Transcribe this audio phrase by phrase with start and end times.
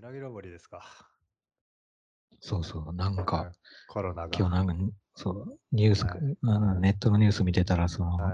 [0.00, 0.82] うなぎ登りですか？
[2.40, 3.52] そうそう、なんはいか、
[3.86, 4.30] コロナが。
[4.38, 4.74] 今日なんか、
[5.14, 8.32] そう、ニュース、はいあのネットのニュース見てたら、その、はい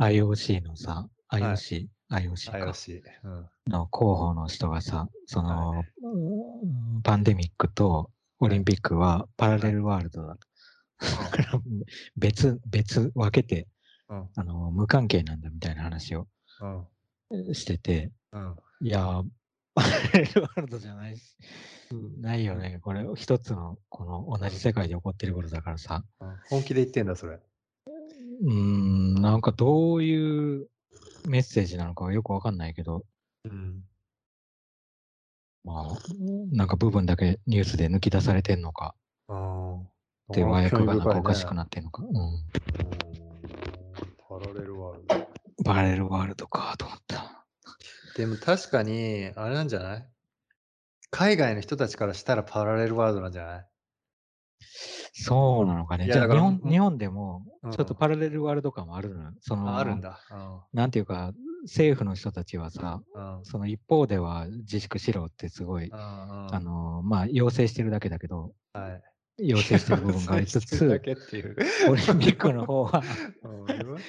[0.00, 0.18] はい。
[0.18, 3.02] IOC のさ、い IOC、IOC か IOC。
[3.22, 3.48] うん。
[3.68, 8.10] の候補の人がさ、その、うんパンデミックと
[8.40, 10.48] オリンピックはパラレルワールドだと。
[10.98, 11.60] だから
[12.16, 13.68] 別、別分けて、
[14.08, 14.28] うん。
[14.34, 16.26] あの、無関係なんだみたいな話を
[17.30, 17.54] うん。
[17.54, 18.56] してて、うん。
[18.80, 19.24] いやー、
[19.80, 21.36] パラレルワールドじゃないし、
[22.18, 22.78] ないよね。
[22.82, 26.04] これ、一つの、この同じ世界で起こってることだからさ。
[26.20, 27.38] うん本気で言ってんだ、それ。
[28.42, 30.68] うーん、なんかどういう
[31.26, 33.04] メッセージなのかはよくわかんないけど、
[33.44, 33.82] うん。
[35.64, 35.98] まあ、
[36.52, 38.94] なんか部分だけニュースで抜き出されてんのか、
[39.28, 39.78] あ
[40.30, 40.32] あ。
[40.32, 42.02] で、和訳がなんかおかしくっなってんのか。
[42.02, 42.10] うん。
[44.28, 45.64] パラレルワールド。
[45.64, 47.39] パラレルワールドかと思った。
[48.16, 50.08] でも確かに、あれなんじゃない？
[51.10, 53.66] 海外の人たちからしたらパラレルワールドなんじゃない？
[55.12, 56.08] そうなのかね。
[56.10, 59.22] じゃあ日本、うん日本でもうんちょっとパラレルワールド感もあるの？
[59.24, 59.30] よ。
[59.40, 60.20] その、ああるんだ。
[60.72, 61.32] なんていうか、
[61.64, 63.38] 政府の人たちはさ、うん。
[63.38, 63.44] うん。
[63.44, 69.02] その一方では自粛しろってすごい、うんうんあの、まあ、要請してるだけだけど、はい。
[69.48, 71.56] 要請してる部分がありつしてるだつ、けっていう。
[71.90, 73.02] オリンピックの方は、
[73.42, 73.66] うん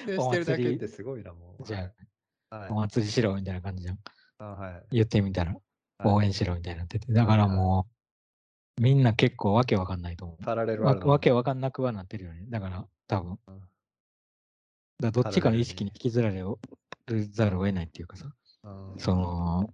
[0.08, 1.64] 要請してるだけってすごいな、もう。
[1.64, 1.92] じゃあ、
[2.52, 4.00] はいあ、お祭りしろみたいな感じじゃん。
[4.40, 4.84] あはい。
[4.92, 5.62] 言ってみたら、はい
[6.04, 7.14] 応援しろみたいになってて。
[7.14, 7.86] だからも
[8.80, 10.44] う、みんな結構わけわかんないと思う。
[10.44, 10.96] パラレわ。
[10.96, 12.48] わけわかんなくはなってるよね。
[12.50, 13.40] だから、多分。
[13.48, 13.62] うん
[15.02, 16.44] だどっちかの意識に引きずられ
[17.32, 18.32] ざるを得ないっていうかさ、
[18.64, 19.74] うんその、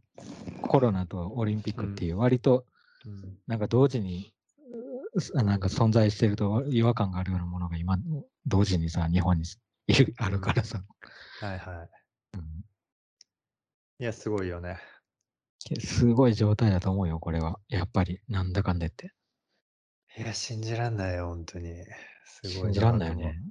[0.62, 2.66] コロナとオリンピックっていう割と、
[3.06, 4.34] うんなんか同時に、
[5.34, 7.98] うなんか存在してると違和感があるようなものが今、
[8.46, 9.46] 同時にさ、日本に
[10.18, 10.84] あるからさ、
[11.42, 11.97] はいはい。
[14.00, 14.80] うんいや、すごいよね。
[15.80, 17.60] すごい状態だと思うよ、これは。
[17.68, 19.14] やっぱり、なんだかんでって。
[20.18, 21.84] いや、信じらんないよ、本当に。
[22.26, 22.52] すごい。
[22.52, 23.42] 信じらんないよね。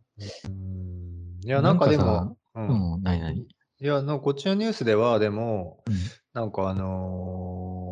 [0.45, 1.41] うん。
[1.45, 2.61] いや、なんかでも、う。
[2.61, 5.95] うんん、なになにいや、なんかこっちのニュースでは、でも、うん
[6.33, 7.86] なんかあのー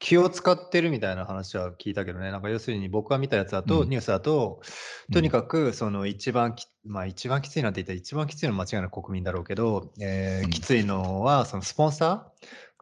[0.00, 3.88] 気を使ってるみたいな話は聞いたけどね、なんか要するに僕が見たやつだと、うん。
[3.90, 4.62] ニュースだと、
[5.12, 10.50] とにかくその一番き、まあ一番きついなんて言ったら一番きついのは間違いなく国民だろうけど、えーうん。
[10.50, 12.32] きついのはそのスポンサ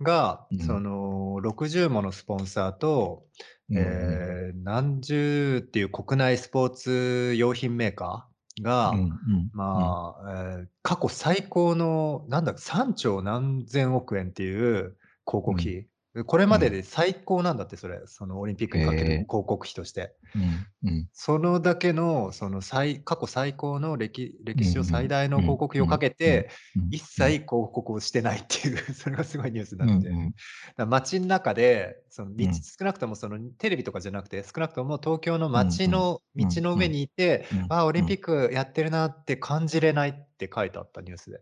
[0.01, 0.59] ーが、うん。
[0.61, 3.27] その60ものスポンサーと、
[3.75, 9.01] えー何十っていう国内スポーツ用品メーカーが、うん。
[9.01, 9.51] うん。
[9.53, 14.97] まあ、えー過去最高の、なんだ、3兆何千億円っていう
[15.27, 15.87] 広告費。
[16.25, 20.15] これまでで最高なんだって、それ、そのオリンピックにかける広告費として。
[20.35, 21.09] うんうん。
[21.13, 30.09] そのだけの、その最、過去最高の歴歴史上最大の広告費をかけうんて、うん一切広告をしてないっていう、 それがすごいニュースなってて。
[30.09, 30.37] うんだか
[30.77, 32.55] ら街の中で、その道、うん。
[32.55, 36.49] 少なくともそのテレビとかじゃなくて、少なくとも東京の街のうんうん。
[36.49, 41.39] 道の上にいて、うんああ、オリンピックやってるなって感じれないって書いてあったニュースで。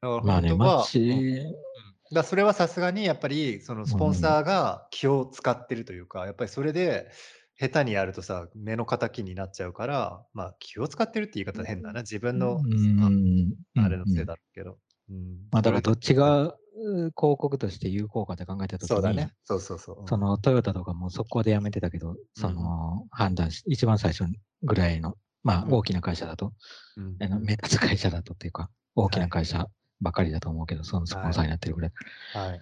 [0.00, 7.10] だからまあね、本当は、街、うんだそれはさすがにやっぱりそのスポンサーが気を使ってるというか、やっぱりそれで
[7.60, 12.00] 下手にやるとさ、目の敵になっちゃうから、まあ気を使ってるって言い方は変だな。
[12.00, 14.78] 自分の、うんああれのせいうんだけど。
[15.10, 19.32] うんまあだからどっちがう広告として有効かって考えたときに、そうだね。
[19.44, 20.18] そうそうそう。
[20.18, 24.24] のトヨタとかも速攻でやめてたけど、その判断し、一番最初
[24.62, 26.52] ぐらいの、まあうん大きな会社だと、
[26.96, 29.68] うんあの目立つ会社だとっていうか、大きな会社
[30.04, 31.92] ばかりだと思うけど、そのスポンサーになってるぐらい。
[32.32, 32.60] はい。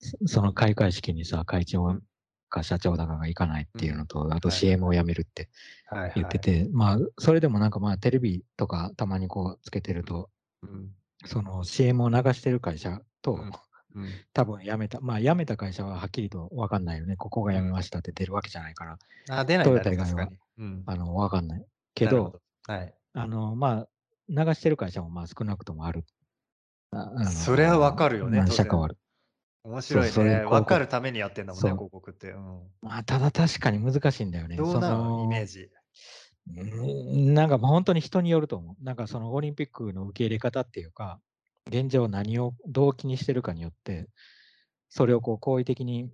[0.00, 2.00] そその開会式にさ、会長
[2.48, 5.48] か社長だかが行かないっていうのと、あと CM をやめるって
[5.86, 6.12] はいはい。
[6.16, 10.30] 言ってて、まあ、それでもなんかまあテレビとかたまにこうつけてると、
[10.62, 10.90] うん。
[11.26, 13.52] その CM を流してる会社と、うんうん
[14.32, 17.14] 多分辞めた、まあ辞めた会社ははっきりと分かんないよね。
[17.16, 18.98] ここが辞めましたって出るわけじゃないから、
[19.30, 20.28] あ、出ないトヨタ以外は。
[20.86, 21.64] あの、分かんない。
[21.94, 22.30] けど、なる
[22.66, 22.94] ほはい。
[23.12, 23.88] あの、まあ、
[24.28, 26.04] 流してる会社もまあ少なくともある。
[27.30, 28.96] それは分かるよね社かはある。
[29.64, 30.10] 面白いね。
[30.10, 32.30] そうそういう広告分かるためにやってんだもんね、広告って。
[32.30, 32.60] うん。
[32.82, 34.56] まあ、ただ確かに難しいんだよね。
[34.56, 35.70] どうなそのイメージ。
[36.46, 38.84] なんかもう本当に人によると思う。
[38.84, 41.18] なんかそのオリンピックの受け入れ方っていうか、
[41.68, 44.08] 現状何をどう気にしてるかによって、
[44.90, 46.10] それをこう好意的に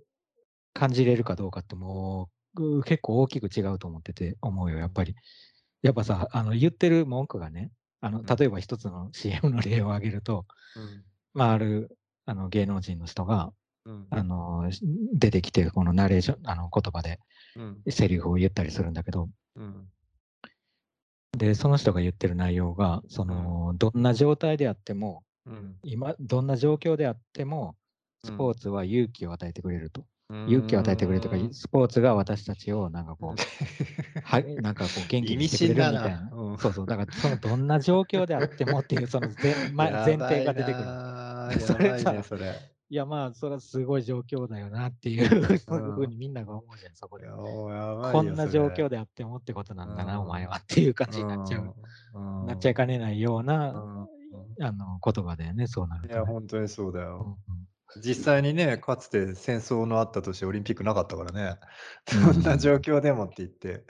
[0.73, 5.15] 感じれるかどうかってもうう結構大きく違うと思ってて思うよ、やっぱり。
[5.81, 10.45] やっぱさ、あの言ってる文句がね、あのうん例えば一つの CM の例を挙げると、
[10.75, 11.03] うん。
[11.33, 13.53] まあ、あるあの芸能人の人が
[13.85, 14.07] うん。
[14.09, 14.69] あの
[15.13, 17.19] 出てきて、このナレーション、あの言葉で
[17.55, 17.81] うん。
[17.89, 19.87] セリフを言ったりするんだけど、うん。
[21.37, 25.75] で、その人が言ってる内容が、その、どんな状態であっても、うん。
[25.83, 27.75] 今、どんな状況であっても、
[28.23, 30.05] スポーツは勇気を与えてくれると。
[30.47, 33.41] 勇気を与えてくれるとか、スポーツが私たちをなんかこう、
[34.23, 36.29] はなんかこう元気にしてくれるみたいな。
[36.33, 36.85] うんそうそう。
[36.85, 39.29] だからそのどんな状況であってもっていうその
[39.73, 40.85] 前前前提が出てくる。
[41.55, 42.53] るそれさね、それ。
[42.89, 52.45] いやまあそれはすごい状況だよなっていうふうにみんなが思うじゃん、そこでこんな状況でであってもってことなんだな、うんお前はっていう感じになっちゃう。
[52.45, 54.07] なっちゃいかねないような、うん
[54.59, 57.37] あの言葉だよね、そうなるとね、いや、本当にそうだうんよ。
[57.47, 61.59] うん実際にね、かつて戦争のあった年、オリンピックなかったからね。
[62.13, 63.85] うんどんな状況でもって言って、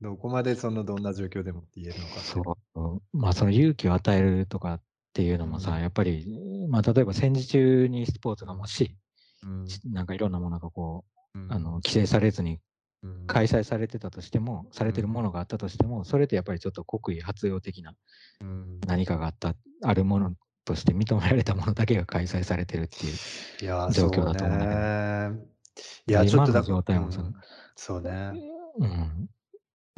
[0.00, 3.16] どこまでそのどんな状況でもって言えるのかってそう。
[3.16, 4.82] まあその勇気を与えるとかっ
[5.12, 5.80] ていうのもさ、うん。
[5.80, 6.26] やっぱり、
[6.68, 8.96] まあ例えば戦時中にスポーツがもし、
[9.42, 9.66] うん。
[9.92, 11.04] なんかいろんなものがこ
[11.34, 12.60] う、うんあの規制されずに
[13.02, 13.26] うん。
[13.26, 17.94] 開催されてたとしても、されてるものがあったとしても、それってやっぱりちょっと国威発揚的な
[18.40, 18.80] うん。
[18.86, 20.34] 何かがあった、あるもの
[20.66, 23.92] として認められたものだけが開催されてるっていう。
[23.92, 25.46] 状況だと思うんだけど。
[26.08, 27.34] いや、ちょっとだ状態もさうん
[27.76, 28.32] そうね。
[28.78, 29.28] うん。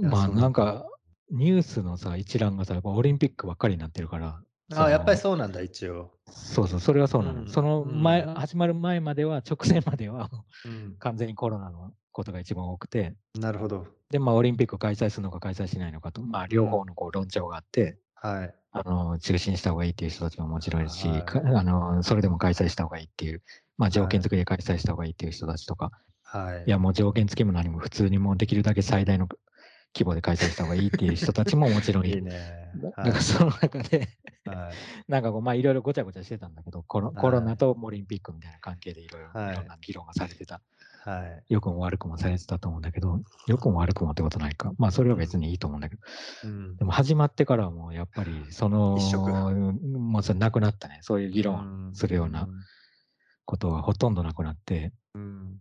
[0.08, 0.86] まあなんか、
[1.30, 4.40] ニュースのさ、一覧がさ、オリンピックばっかりになってるから。
[4.74, 5.94] あやっぱりそそうなんだ、一応。
[5.94, 7.40] のそうそう、それはそうなの。
[7.42, 10.30] うんその前、うん始まる前までは、直前までは、
[10.66, 13.86] うん完全にコロナのことが一番多くて、なるほど。
[14.10, 18.54] で、まあ、オリンピック開催するのか開催しないのかと、まあ、両方のこう論調があって、はい。
[18.70, 23.42] あの、中止にした方がいいっていう人たちももちろんいるし、はいか あの、それでも開催した方がいいっていう、
[23.76, 25.90] まあ、条件付きで開催した方がいいっていう人たちとか、
[26.22, 26.64] はい。
[26.66, 29.28] いや、もう条件付きも何も普通にもうできるだけ最大の
[29.94, 32.22] 規模で開催した方がいいっていう人たちももちろんいいいる。
[32.22, 32.70] ね。
[32.76, 34.08] だ はいからその中で、
[34.44, 34.74] はい。
[35.08, 40.60] なんかこう、まあいろいろごちゃごちゃしてたんだけど、コロはいコロナとオリンピックみたいな関係でいろいろはいいろんな議論がされてた。
[41.08, 41.44] はい。
[41.48, 44.72] 良くも悪くもされてたと思うんだけど、良くも悪くもってことないか。
[44.76, 46.02] まあそれは別にいいと思うんだけど、
[46.44, 50.98] うんでも始まってからはもうやっぱりその、一色もうそれなくなったね。
[51.00, 52.46] そういう議論するような
[53.46, 55.56] ことはほとんどなくなって、うん。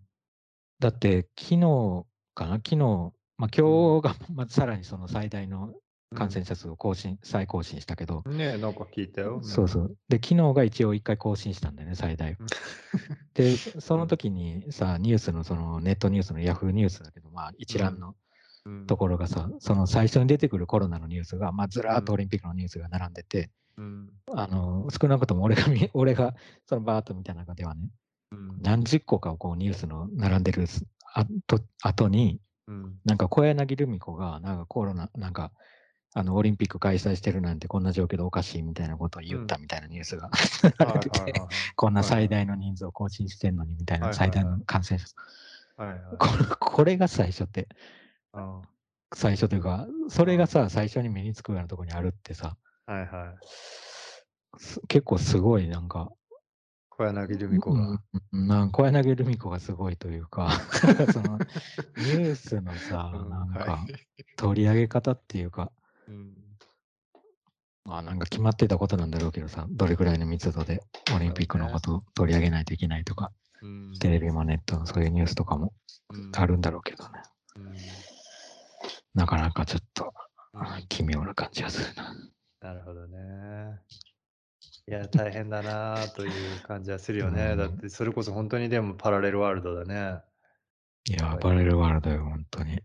[0.79, 2.55] だって昨日かな？
[2.55, 2.77] 昨日、
[3.37, 5.73] まあ今日がまあさらにその最大の
[6.15, 9.41] 感染者数を更新、再更新したけど、ねえ、なんか聞いたよ。
[9.43, 9.97] そうそう。
[10.07, 12.35] で、昨日が一応一回更新したんだよね、最大を。
[13.33, 18.15] で、 その時にさ、ニュースの、そのネットニュースのヤフーニュースだけど、まあ一覧の
[18.65, 18.85] うん。
[18.85, 24.09] ところがさ、その最初に出てくるコロナのニュースが、まあずらーっとオリンピックのニュースが並んでて、うん。
[24.33, 27.89] あの、少なくとも俺が見、 俺がそのバーッと見た中ではね、
[28.31, 28.61] うん。
[28.61, 32.99] 何十個かをこうニュースの並んでるすあと後に、うん。
[33.05, 35.53] なんか小柳ルミ子が、なんかコロナ、なんか、
[36.17, 40.31] あの、オリンピック開催してるなんてこんな状況でおかしいみたいなことを言ったみたいなニュースが
[41.75, 45.05] こんな最大の人数を更新してんのにみたいな、最大の感染者。
[45.05, 45.15] 数。
[45.77, 45.99] はいはい。
[46.17, 47.67] これこれが最初って、
[48.33, 48.61] あ
[49.13, 53.47] 最初というか、それがさ、最初に目につくようなところにあるってさ、はいはい。
[54.57, 56.11] す結構すごいなんか、
[56.89, 58.01] 小柳ルミ子が。
[58.33, 60.49] うん、なんか小柳ルミ子がすごいというか、
[61.13, 64.25] そのニュースのさ、うんなんかはい。
[64.35, 65.71] 取り上げ方っていうか、
[66.07, 66.33] うん
[67.85, 70.81] まあなんか決まってたことなんだろうけどさ、どれくらいの密度で
[71.15, 73.31] オリンピックのことを取り上げないといけないとか、
[73.61, 75.71] うんテレビもネットのそういうニュースとかも
[76.09, 77.21] うんあるんだろうけどね。
[77.55, 77.75] うん
[79.15, 80.13] なかなかちょっと
[80.53, 82.13] うん奇妙な感じがするな。
[82.61, 83.17] なるほどね。
[84.89, 87.51] いや、大変だなという感じはするよね。
[87.51, 90.21] うんだって、それこそ本当にでもパラレルワールドだね。
[91.09, 92.81] いや、パラレルワールドよ、本当に。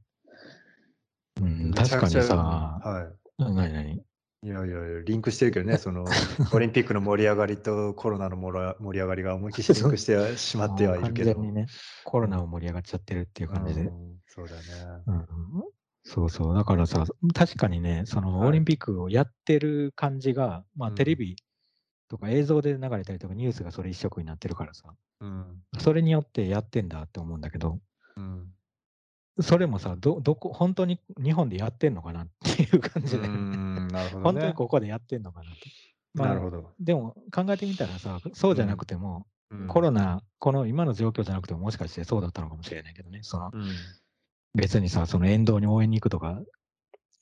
[1.41, 3.93] うん、確かにさ、はなになに？
[3.95, 4.03] い。
[4.45, 6.05] いやいやいや、リンクしてるけどね、 その
[6.53, 11.35] オリンピックの盛り上がりとコロナの盛り上がりが思いっきりリンクしてしまってはいるけど。
[11.35, 11.67] 完全にね、
[12.05, 13.83] コロナを盛り上がっちゃってるっていう感じで。
[13.83, 14.62] うんそうだね。
[15.07, 15.27] うん
[16.05, 16.55] そうそう。
[16.55, 21.37] だからさ、確かにね、そのはいオリンピックをやってる感じが、まあうんテレビ
[22.09, 25.62] とか映像で流れたりとかニュースがそれ一色になってるからさ、うん。
[25.79, 27.79] それによってやってんだって思うんだけど、
[28.17, 28.53] うん。
[29.41, 34.53] それもさ、ど、どこ、本当に日本でやってんのかなっていう感じうで、んなるほど本当にね。
[34.55, 35.57] ここでやってんのかなと。
[36.15, 36.71] まあなるほど。
[36.79, 39.27] でも考えてみたらさ、そうじゃなくても、
[39.69, 43.71] コロナ、この今の状況じゃなくてももしかしてそうだったのかもしれないけどね、そのうん。
[44.55, 46.43] 別にさ、その沿道に応援に行くとか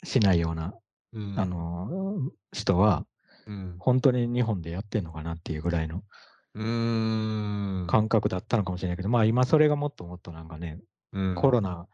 [0.03, 0.75] しないような、
[1.13, 2.19] うんあ、の、
[2.53, 3.07] 人は、
[3.47, 3.77] うん。
[3.79, 6.03] 本当に日本でやってんのかなっていうぐらいの
[6.55, 7.87] うん。
[7.89, 10.81] 感覚だったのかもしれないけど、まあ今それがもっともっとなんかね、
[11.13, 11.87] うんコロナ、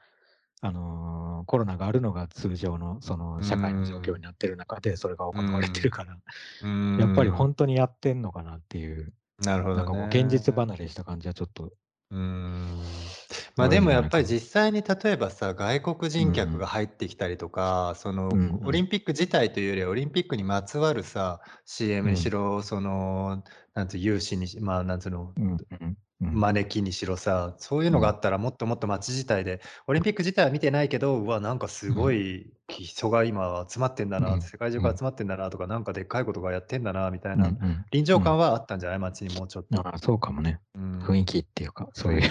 [0.62, 6.16] あのーコロナがあるのが通常のその社会の状況になってる中でそれが行われてるから、
[6.60, 9.78] うん やっぱり本当にやってんのかなっていう、なるほど、ね。
[9.78, 11.72] なんかもう現実離れした感じはちょっと、
[12.10, 13.16] うん。
[13.56, 23.42] まあでもやっぱり実際に例えばさ、外国人客が入ってきたりとか、そのうんうんオリンピック自体というよりは、オリンピックにまつわるさ、CM にしろ、その、
[23.75, 25.98] なんつう、有志にし、まあなんつうの、うんうんうん。
[26.20, 28.14] 招きにしろさ、そういうのがあうん。
[28.14, 32.12] ったらもっともっと街自体で、オリンピック自体は見てないけど、うわ、なんかすごうん。
[32.12, 34.40] い人が今集まってんだな、うん。
[34.40, 34.87] 世界中うん。
[34.87, 37.58] から集まってんだなとか、なんかでっかいことがやってんだなみたいなん。
[37.92, 38.20] 臨うん。
[38.20, 38.99] 場感はあったんじゃない？
[38.99, 39.88] 街にもうちょっと。
[39.88, 40.61] ああ、そうかもね。
[40.75, 41.02] うん。
[41.02, 42.23] 雰囲気っていうか、そういう。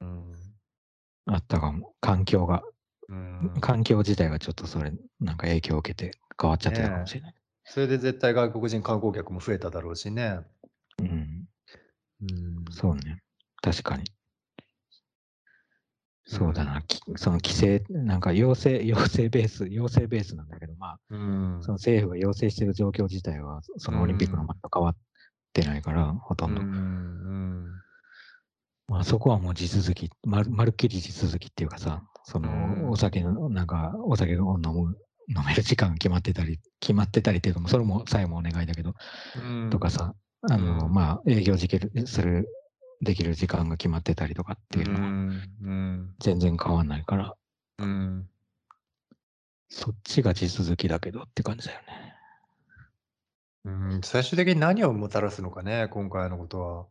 [0.00, 0.58] うん。
[1.26, 1.94] あったかも。
[2.00, 2.62] 環境が。
[3.08, 3.62] うん。
[3.62, 7.08] 環境自体がちょっとそれ、なんか影響を受けて変わっちゃってたかもね。
[7.08, 7.34] しれない。
[7.64, 10.40] それで絶対外国人観光客も増えただろうしね。
[12.70, 13.22] そうね、
[13.62, 14.04] 確かに。
[16.30, 16.38] うん。
[16.38, 21.16] そうだな、きその規制、なんか要請 要請ベース要請ベースなんだけど、まあ、う
[21.60, 21.76] そのん。
[21.76, 24.60] 政府が要請してる状況自体は、そうのオリンピックの前ん。
[24.60, 24.96] と変わっ
[25.52, 26.62] てないから、ほとうんうんど。
[26.62, 27.82] ん。
[28.88, 32.96] まあ、そこはもう地続き、まるまるっきり地続きっていうかさ、そうのおん。
[32.96, 34.96] 酒のなんか、お酒を飲む
[35.28, 38.94] 飲める時間決まってたり決まってたりっていうか、も、それもさえもお願いだけど、
[39.34, 39.70] うん。
[39.70, 40.92] とかさ、あの、うん。
[40.92, 42.48] まあ、営業じけるする
[43.00, 46.18] できる時間が決まってたりとかっうていうのはん、うん。
[46.20, 47.36] 全然変わんないから
[47.78, 48.28] うん。
[49.70, 52.14] そっちが地続きだけどって感じだよね。
[53.64, 56.86] うん、最終的に何をもたらすのかね、今回のことは。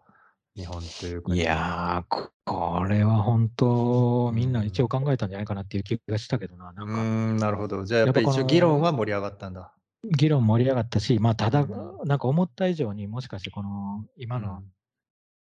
[0.56, 1.44] 日本っていうい国に。
[1.44, 4.90] や、ここれは本当、うみんな一応ん。
[4.90, 7.86] 考えたんじゃないかなっていう気がしたけどな、なうーんかん、なるほど。
[7.86, 9.78] じゃあ、やっぱり一応議論はの盛り上がったんだ。
[10.04, 11.98] 議論盛り上がったし、ま、ただ、うん。
[12.06, 14.72] なんか思った以上に、もしかしてこの、今のうん。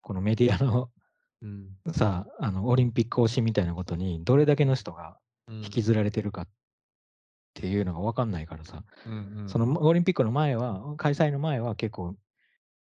[0.02, 0.92] このメディアの
[1.42, 1.70] うん。
[1.94, 5.18] さ、あの、オリンピック推しみたいなことに、どれだけの人が
[5.48, 5.56] うん。
[5.58, 6.48] 引きずられてるかっ
[7.54, 9.50] ていうのが分かんないからさ、うんうん。
[9.50, 12.16] そのオリンピックの前は開催の前は結構、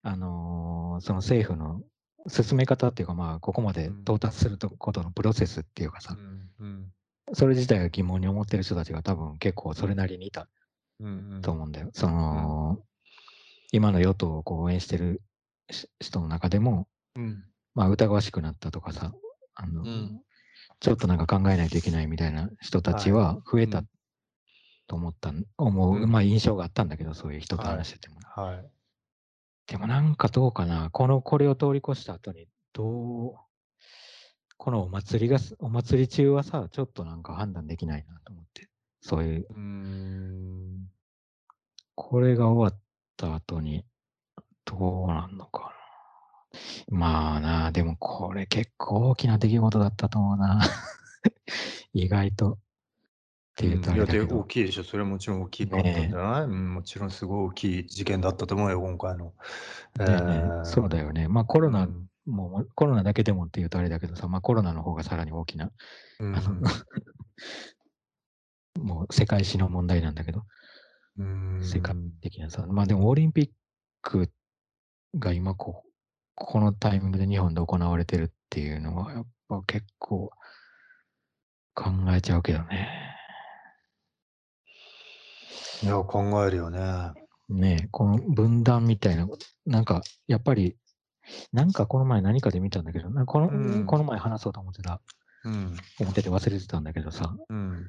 [0.03, 1.81] あの、その政府の
[2.27, 4.01] 進め方っていうか、まあ、ここまでうん。
[4.01, 6.93] 到達するとことのプロセスっていうかさうん、うん。
[7.33, 10.47] それ自体が疑問に思ってる人たちが多分結構それなりにいた
[10.99, 11.41] うんうん。
[11.41, 11.89] と思うんだよ。
[11.93, 12.13] そうん。
[12.13, 12.79] の、
[13.71, 15.21] 今の与党をこう応援してる
[15.71, 17.43] し人の中でも、うん。
[17.75, 19.13] まあ、疑わしくなったとかさ、
[19.55, 20.21] あの、うん。
[20.79, 23.25] ちょっとなんか考えないといけないみたいな人たちはい。
[23.25, 23.85] は増えたうん。
[24.87, 26.27] と思ったん思う、まあ、うん。
[26.29, 27.77] 印象があったんだけど、そういう人とはい。
[27.77, 28.19] 話してても。
[28.35, 28.71] はい。
[29.67, 33.35] でもなんかどうかな、このこれを通り越した後に、どう
[34.57, 38.69] このお祭りがすお祭り中はさ、ちょっとなんか判断できないなと思って。
[39.01, 40.89] そういううーん。
[41.95, 42.81] これが終わっ
[43.17, 43.85] た後に、
[44.65, 45.82] どうなんのかな。
[46.89, 50.59] まあな、でもこれ結構大きな出来事だったと思うな。
[51.93, 52.53] 意外と。
[52.53, 52.59] っ
[53.55, 54.39] ていうとあれだけど。
[54.39, 54.83] 大きいでしょ。
[54.83, 56.43] それはもちろん大きかったんじねゃない？
[56.43, 59.33] うん、もちろんすごい大きい事件だったと思うよ、今回の。
[59.99, 61.27] えねえ、そうだえ、よね。
[61.27, 62.07] ま、コロナうん。
[62.25, 65.71] もコロナだけでもっていうとあれだけどさ、ま、コロナの方がさらに大きな、
[66.19, 66.33] うん。
[68.79, 70.43] もう世界史の問題なんだけど。
[71.17, 71.25] うー
[71.61, 72.13] 世界ん。
[72.21, 73.51] 的なさ、ま、でもオリンピッ
[74.01, 74.31] ク
[75.15, 75.92] が今こう、
[76.35, 80.31] このタイミングで日本で行われてるっていうのはやっぱ結構
[81.75, 82.89] 考えちゃうけどね。
[85.81, 86.79] いや、考えるよね。
[87.49, 89.27] ね、この分断みたいな、
[89.65, 90.77] なんかやっぱり、
[91.51, 93.99] なんかこの前何かで見たんだけど、なこうのこん。
[93.99, 95.01] の前話そうと思ってた
[95.43, 95.77] うん。
[95.99, 97.87] 思ってて忘れてたんだけどさ、うん。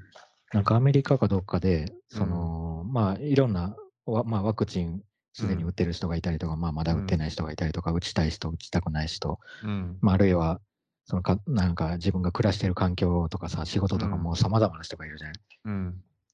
[0.53, 2.31] なんかアメリカかどっかで、そうん。
[2.31, 5.03] の、まあ、いろんな、わまあ、ワクチン
[5.35, 5.75] すでに打っうん。
[5.75, 7.19] てる人がいたりとか、まあ、まだ打ってうん。
[7.19, 9.99] ない人がいたりとか、打ちたい人、打ちたくない人、うん。
[10.00, 10.61] まあ、あるいは、
[11.07, 14.23] そのかなんか自分が暮らしてる環境とかさ、仕事とかうん。
[14.23, 15.33] も様々な人がいるじゃん。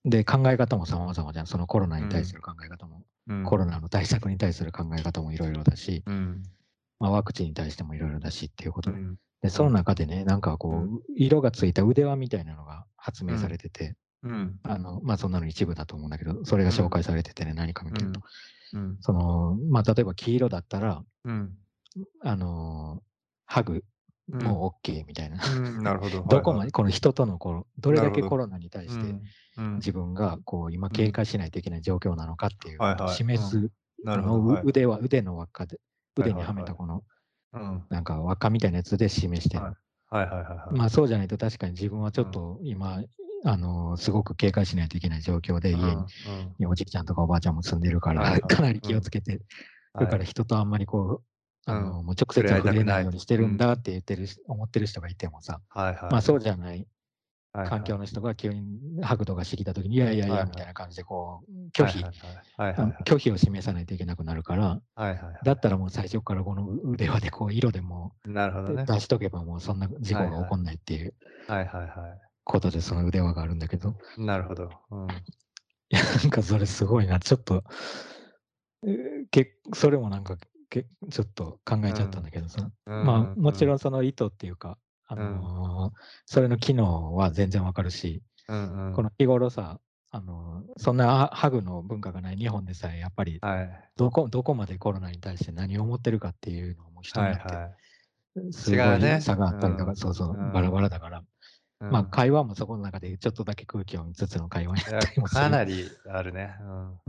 [0.04, 1.46] で、考え方も様々じゃん。
[1.46, 2.04] そのコロナうん。
[2.06, 3.44] に対する考え方も、うん。
[3.44, 6.42] コロナの対策に対する考え方もいろいろだし、うん。
[6.98, 8.98] まあ、ワクチンに対してもいろいろだしっていうことで。
[8.98, 9.16] うん。
[9.42, 9.74] で、そのうん。
[9.74, 10.58] 中でね、なんかうん。
[10.58, 13.58] こう、色がついた腕輪みたいなのが発明されうん。
[13.58, 14.60] てて、うん。
[14.62, 16.90] あの、まあ、そんなの一部だと思うんだけど、それが紹うん。
[16.90, 18.20] 介されててね、何か見てると。
[19.00, 21.56] その、まあ、例えば黄色だったら、うん。
[22.22, 23.02] あの、
[23.46, 23.84] ハグ
[24.32, 24.42] うん。
[24.42, 25.38] もオッケーみたいな。
[25.44, 26.70] うん、なるほど、 どこまで。
[26.70, 28.00] この人とのこの、どれ。
[28.00, 29.14] だけコロナに対して
[29.76, 30.92] 自分がこう今うん。
[30.92, 32.78] 警戒しないといけない状況なのかっていう。
[33.08, 33.70] 示す。
[34.04, 37.02] のう腕は腕の輪っかで、はい腕にはめたこの、
[37.52, 37.84] うん。
[37.88, 39.70] なんか輪っかみたいなやつで示してんはい。
[39.70, 39.76] の。
[40.18, 40.78] はいはいはいはい。
[40.78, 42.32] まあ、そうじゃないと確かに自分はちょっうん。
[42.32, 43.02] と今、
[43.44, 45.76] あの、すごく警戒しないといけない状況で、家
[46.58, 48.38] におじいちゃんとかおばあちゃんも住んでるから。
[48.40, 48.80] かなりうん。
[48.80, 49.40] 気をつけて、
[49.94, 50.10] それはい。
[50.12, 51.22] から人とあんまりこ
[51.66, 52.06] う、あの、うん。
[52.06, 53.02] もう直接触れない。
[53.04, 53.42] ようにしてうん。
[53.42, 56.44] るんだって言ってるし思ってる人がいてもさ、はいはいまあ、そうはい。
[56.44, 56.86] じゃない。
[57.52, 60.66] 環境の人が急にハグとかしてきた時に、いやいやいやみたい。
[60.66, 62.04] な感じでこう、拒否。
[63.04, 68.12] 拒否を示さないといけなくなるから、はいはいはいはだったらもう最初からこの腕輪でこう色でも。
[68.24, 70.14] 出しとけばもうそんな事。
[70.14, 71.14] 故が起こんないっていう
[71.48, 74.24] はいはいはことで、その腕輪があるんだけど、い。
[74.24, 74.70] なるほど。
[74.90, 75.24] うん。
[75.90, 77.64] いや、なんかそれすごいな、ちょっと、
[78.86, 80.36] え、けそれもなんか
[80.70, 83.76] けちょっと考えちゃったんだけどさ、うんまあもちろん。
[83.76, 85.24] んその意図っていうか、あうん。
[85.26, 88.96] のーそれの機能は全然わかるし、うんうん。
[88.96, 89.80] この日頃さ、
[90.10, 93.90] あのーそんなハグの文化がない日本でさえ、やっぱりはい。
[93.96, 97.62] どこどこまでコロナに対して何を思ってるかっていうのも人によって。
[98.52, 99.18] すご違うね。
[99.18, 99.96] い差があったりとか、うん。
[99.96, 100.82] そうそうう、バラバん。
[100.82, 101.24] ラだから、
[101.80, 102.10] うまあん。
[102.10, 106.56] 会話もそこの中でちょっとだけ空気を見つつの会話になったりもする、かなりあるね。
[106.60, 107.00] うん。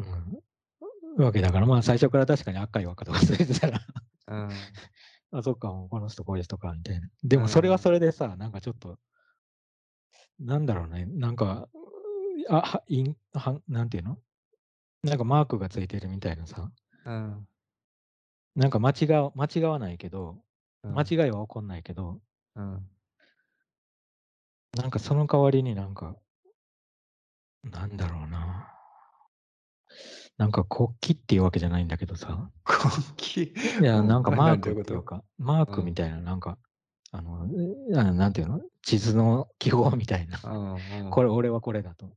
[1.18, 3.80] うん、わけだから、まあ最初から確かに赤い若と忘れてたら、
[4.28, 4.82] うん。
[5.32, 7.10] あ、そっか、この人こういう人か、みたいな。
[7.24, 7.80] でうもそれはん。
[7.80, 9.00] それでさ、なんかちょっと、
[10.40, 11.70] なんだろうね、なんか、
[12.50, 14.20] あ、は、いん、はん、なんていうの？
[15.04, 16.72] なんかマークがついてるみたいなさ、
[17.06, 17.48] うん。
[18.56, 20.44] なんか間違わ、間違わないけど、
[20.88, 21.14] 間うん。
[21.26, 22.22] 違いは起こんないけど、
[22.56, 22.92] うん。
[24.78, 26.16] なんかその代わりになんか、
[27.64, 28.72] なんだろうな。
[30.38, 32.80] なんか国旗っていうわけじゃないんだけどさ、 国
[33.18, 33.42] 旗？
[33.80, 34.08] いや、うん。
[34.08, 35.76] なんかな、マークっていうか、マーうん。
[35.76, 36.58] クみたいな、なんか、
[37.12, 37.48] あの、
[37.94, 38.62] えあのなんていうの？
[38.84, 40.40] 地図の記号みたいな。
[41.12, 42.10] これ、俺はこれだと。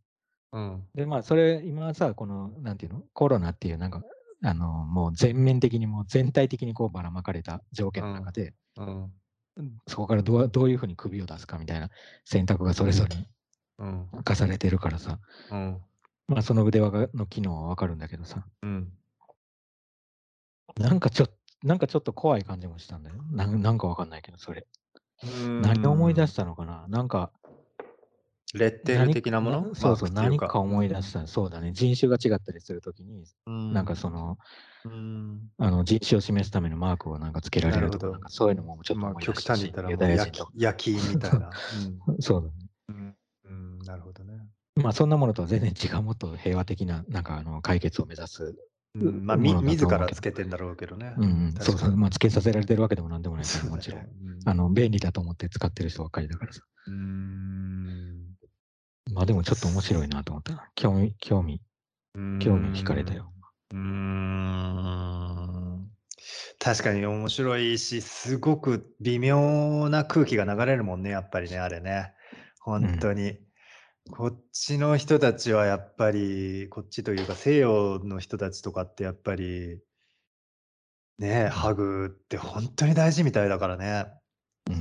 [0.52, 0.88] うん。
[0.94, 3.02] で、まあ、それ、今さ、この、なんていうの？
[3.12, 4.02] コロナっていう、なんか、
[4.44, 7.92] あの、もう全面的に、もう全体的にこうばらまかれた条うん。
[7.92, 8.86] 件の中で、うん。
[8.86, 9.12] うん
[9.86, 11.90] そこからどうどういうふうに首を出すかみたいな
[12.24, 13.26] 選択がそれぞれに
[13.78, 14.08] うん。
[14.24, 15.18] 課されてるからさ、
[15.50, 15.82] うん。
[16.28, 18.92] まあ、その腕輪がの機能はわかるんだけどさ、うん。
[20.76, 21.30] なんかちょっ
[21.62, 23.16] なんかちょっと怖い感じもしたんだよ。
[23.30, 24.66] なんなんかわかんないけど、それ。
[25.58, 26.26] 何を思い出ん。
[26.26, 27.32] したのかななんか、
[28.54, 29.60] レッテル何的なもの？
[29.68, 30.10] なそうそう。
[30.10, 31.26] 何か思い出した。
[31.26, 31.72] そうだね。
[31.72, 33.72] 人種が違ったりするときに、うん。
[33.72, 34.38] なんかその、
[34.84, 35.40] うん。
[35.58, 39.90] あの人種を示すためのマークをなんかつけられるとか、そういうのもちょっと極端に言ったら
[40.56, 41.50] 焼きみたいな。
[42.20, 42.54] そうだね。
[42.88, 43.16] うん。
[43.44, 43.78] うん。
[43.80, 44.46] なるほどね。
[44.76, 48.54] まあそんなものとは全然違う、もっと平和的ななんかあの解決を目指す
[48.94, 49.26] うん。
[49.26, 49.86] まあ、み自。
[49.86, 51.14] らつけてんだろうけどね。
[51.16, 51.96] うんうん、そうそう。
[51.96, 54.06] まあつけさせられてるわけでもなんでもないもちろん。
[54.46, 56.60] あの、便利だと思って使ってる人ばっかりだからさ。
[56.86, 57.83] うん。
[59.14, 60.70] まあでもちょっと面白いなと思った。
[60.74, 61.60] 興味、興味、
[62.40, 63.32] 興味惹かれたよ。
[63.72, 63.76] ん。
[63.76, 65.88] うーん。
[66.58, 72.12] 確かに面白いし、すごく微妙な空気が流れるもんね、やっぱりね、あれね。
[72.66, 72.80] うん。
[72.80, 73.38] 本当に。
[74.10, 79.78] こっちの人たちはやっぱり、こっちというか西洋の人たちとかってやっぱり、
[81.18, 81.50] ね、うん。
[81.50, 84.06] ハグって本当に大事みたいだからね。
[84.68, 84.74] うん。
[84.74, 84.78] う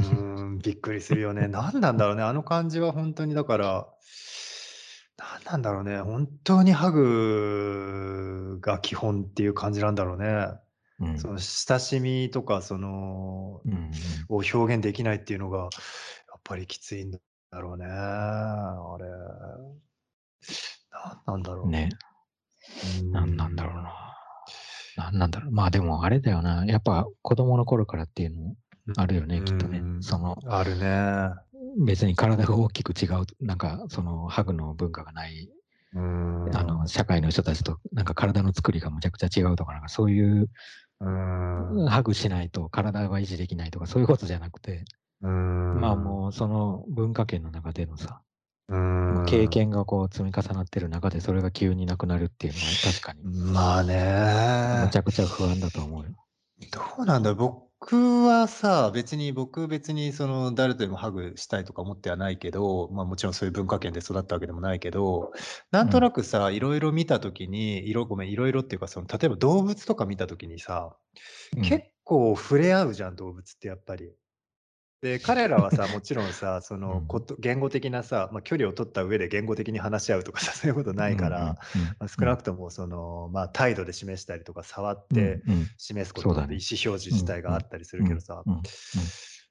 [0.00, 0.29] ーん、
[0.62, 1.48] びっくりするよね。
[1.48, 3.88] 何なんだろうね、あの感じは本当にだから、
[5.16, 10.48] 何なんだろうね、本当にハグが基本っていう感じなんだろうね。
[11.00, 11.18] うん。
[11.18, 13.90] その親しみとか、その、うんうん。
[14.28, 15.70] を表現できないっていうのが、やっ
[16.44, 17.18] ぱりきついんだ
[17.52, 19.06] ろうね、あれ。
[20.90, 21.90] 何なんだろね。
[23.02, 23.06] う。
[23.06, 23.82] う何なんだろう。
[23.82, 23.92] な。
[24.96, 25.52] 何なんだろう。
[25.52, 26.64] まあでもあれだよな。
[26.66, 28.56] やっぱ子供の頃からっていうのも
[28.96, 29.86] あるようね、きっとね。
[29.98, 31.34] ん、その、あるね。
[31.86, 35.48] 別に体が大きく違う、なんかそのハグの文化がない、
[35.92, 35.98] う
[36.54, 36.88] あーの、ん。
[36.88, 40.48] 社会の人たちとなんか体の作りがむちゃくちゃ違うとか、なんかそういう、
[41.56, 41.90] う。
[41.90, 44.84] ハグしないと体は維持できないとか、そういうことじゃなくて、
[45.72, 45.96] まあん。
[45.96, 48.22] もうその文化圏の中でのさ、
[49.24, 49.48] 経。
[49.48, 53.84] 験がこう積み重なってる中でそれが急になくなるっていうのは確かにまあ
[54.72, 54.96] むちね。
[54.96, 56.26] ゃくちゃ不安だと思うよ。
[56.72, 65.32] どうなんだろう、僕はさ、別に僕別にその誰とでもハグしたいとか思ってはないけど、まあもちろんそういう文化圏で育ったわけでもないけど、
[65.70, 66.00] なんん。
[66.00, 70.94] なくさ、いろいろ見たときに、いろごめん、いろいろっていうか、その例えば動物とか見たときにさ、
[71.56, 71.70] うん。
[71.70, 74.14] 結構触れ合うじゃん、動物ってやっぱり。
[75.02, 77.00] で、彼らはさ、もちろんさ、そうのん。
[77.00, 81.56] こと言語的なさ、まあ、距離を取った上で言語的に話し合うとかさ、そういうことうないかんら、
[81.98, 85.70] まあ、うん少なくともその、まあ、態度で示したりとか、触ってうん。
[85.78, 86.22] 示すこ。
[86.24, 88.44] とで意思表示うん自体がうんあったりすうんるけどさ。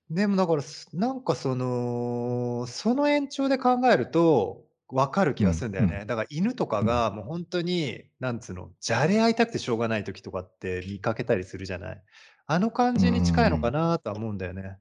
[0.10, 5.64] でもだから、すなんかその、その延長で考えると、分かる気がす。
[5.66, 6.06] るんだよね。
[6.08, 6.90] だから犬とかうん。
[6.90, 12.04] がもう本当に、なんつうの、じゃれ合いたくてしょうがない時とかって見かけたりするじゃない。
[12.48, 13.72] あの感うじに近いのかん。
[13.72, 14.80] なとは思うんだよね。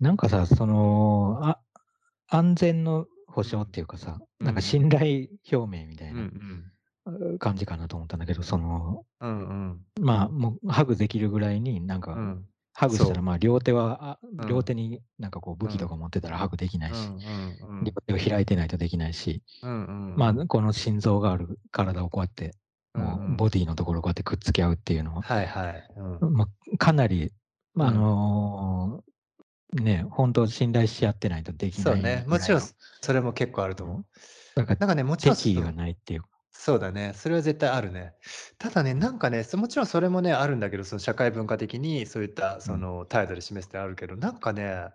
[0.00, 1.58] なんかさ、その、あ
[2.28, 3.72] 安全の保障っうん。
[3.72, 6.10] ていうかさ、うんなんか信頼表明みたうん。
[6.10, 6.72] ういん
[7.06, 7.34] なうん。
[7.34, 9.80] う感じかなと思ったんだけど、その、うんうん。
[10.00, 12.46] まあ、もうハグできるぐらいに、なんか、うん。
[12.74, 14.28] ハグしたら、そまあ、両手は、あう。
[14.42, 14.48] うん。
[14.48, 15.58] 両手になんかこううん。
[15.58, 19.70] 武器とか持ってたらハグできなうんいし、うん両手を開いてないとできないし、うん。
[19.70, 20.48] うんまあ、うん。
[20.48, 22.54] この心臓がある体をこうやって、
[22.94, 23.36] うんもううん。
[23.36, 25.88] ボディのところをこうやってくっつけ合うっていうのは、はいはい。
[26.20, 26.32] うん。
[26.34, 27.32] まあ、かなり、
[27.74, 27.94] まあ、あう
[28.98, 29.02] ん。
[29.74, 32.24] のね、本当信頼し合ってないとできないそうね。
[32.26, 34.06] もちろん、それも結構あるとうん、思う。
[34.54, 37.12] なんかなんかね、もちろん、そ敵意がのないっていうか、そうだね。
[37.14, 38.14] それは絶対あるね。
[38.58, 42.60] ただね、なんかね、そもちろんそれもね、あるんだけど、その社会文化的にそういったうん。
[42.60, 44.90] その態度で示すってあるけど、なんかね、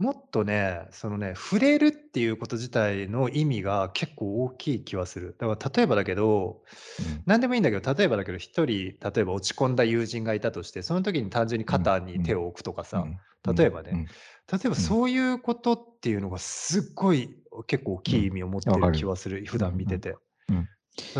[0.00, 5.36] もっとね、そのね、触れるっていうこと自体の意味が結構大きい気はする。
[5.38, 6.62] だから例えばだけど、
[6.98, 7.22] うん。
[7.26, 11.72] なんでもいいんだけど、例えばだけど、一人、例えば落ち込んだ友人がいたとして、その時に単純にうん。
[11.84, 12.22] 肩にうん。
[12.22, 13.20] 手を置くとかさ、うん。
[13.44, 13.56] うん。
[13.56, 14.06] 例えばね、うん。
[14.50, 14.74] 例えばうん。
[14.74, 17.36] そういうことっていうのがすっごい
[17.66, 18.02] 結構大うん。
[18.02, 18.92] きい意味を持ってる。
[18.92, 19.58] 気はする、普。
[19.58, 20.16] 段見てて。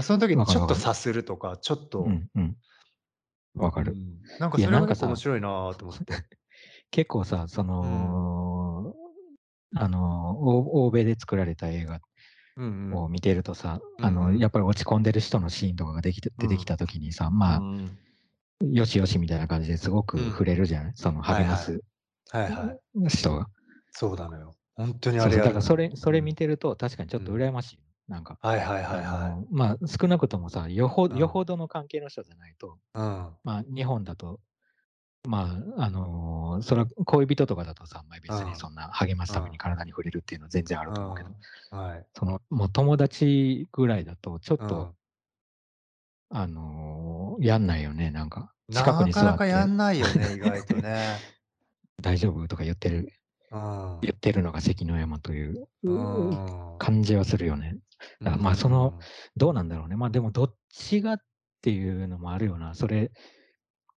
[0.02, 0.46] その時に。
[0.46, 2.08] ちょっと察するとか、ちょっと。
[3.56, 3.92] わかる。
[3.92, 6.14] うん、なんかそれが面白いなと思って。
[6.90, 7.66] 結構さ、そうん。
[7.66, 8.59] の、
[9.76, 12.00] あの、欧欧米で作られた映画
[12.56, 12.96] うんうん。
[12.96, 14.38] を見てるとさ、あの、うんうん。
[14.38, 16.64] やっぱり落ち込んでる人のシーンとかができて出てきうん。
[16.66, 17.98] た時にさ、うまあ、ん
[18.62, 18.74] うん。
[18.74, 20.46] よしよしみたいな感じですごく触うん。
[20.46, 21.44] れるじゃない、そのはいはい。
[21.44, 21.80] 励ます
[22.30, 23.08] はいはい。
[23.08, 23.46] 人が。
[23.92, 24.54] そうなのよ。
[24.76, 25.62] ほんとにあそうそう、だから。
[25.62, 26.24] それそれうん。
[26.24, 27.38] 見てると確かにちょっとうん。
[27.38, 27.78] 羨ましい。
[28.08, 29.04] なんか、はいはいはいはい。
[29.04, 31.16] あの、まあ、少なくともさ、よほうん。
[31.16, 33.36] よほどの関係の人じゃないと、うん。
[33.44, 34.40] まあ、日本だと、
[35.28, 38.56] まあ、あの、それは恋人とかだとさ、まあ、別にうん。
[38.56, 39.58] そんな励ますためにうん。
[39.58, 41.36] 体に触れるっていうのは全然あるうと思うけど、ん。
[41.70, 42.06] はい。
[42.16, 44.96] その、もう友達ぐらいだとちょっと、うん。
[46.30, 48.54] あの、やんないよね、なんか。
[48.70, 51.24] 近くになかなかや座って、んないよね、 意外とね。
[52.00, 52.46] 大丈夫？
[52.48, 53.12] とか言ってる
[53.50, 54.02] うん。
[54.02, 55.68] 言ってるのが関の山という。
[56.78, 57.78] 感じはするよね。
[58.20, 59.10] まあ、その、うん。
[59.36, 59.96] どうなんだろうね。
[59.96, 61.18] まあ、でもどっちがっ
[61.62, 62.74] ていうのもあるよな。
[62.74, 63.12] それ、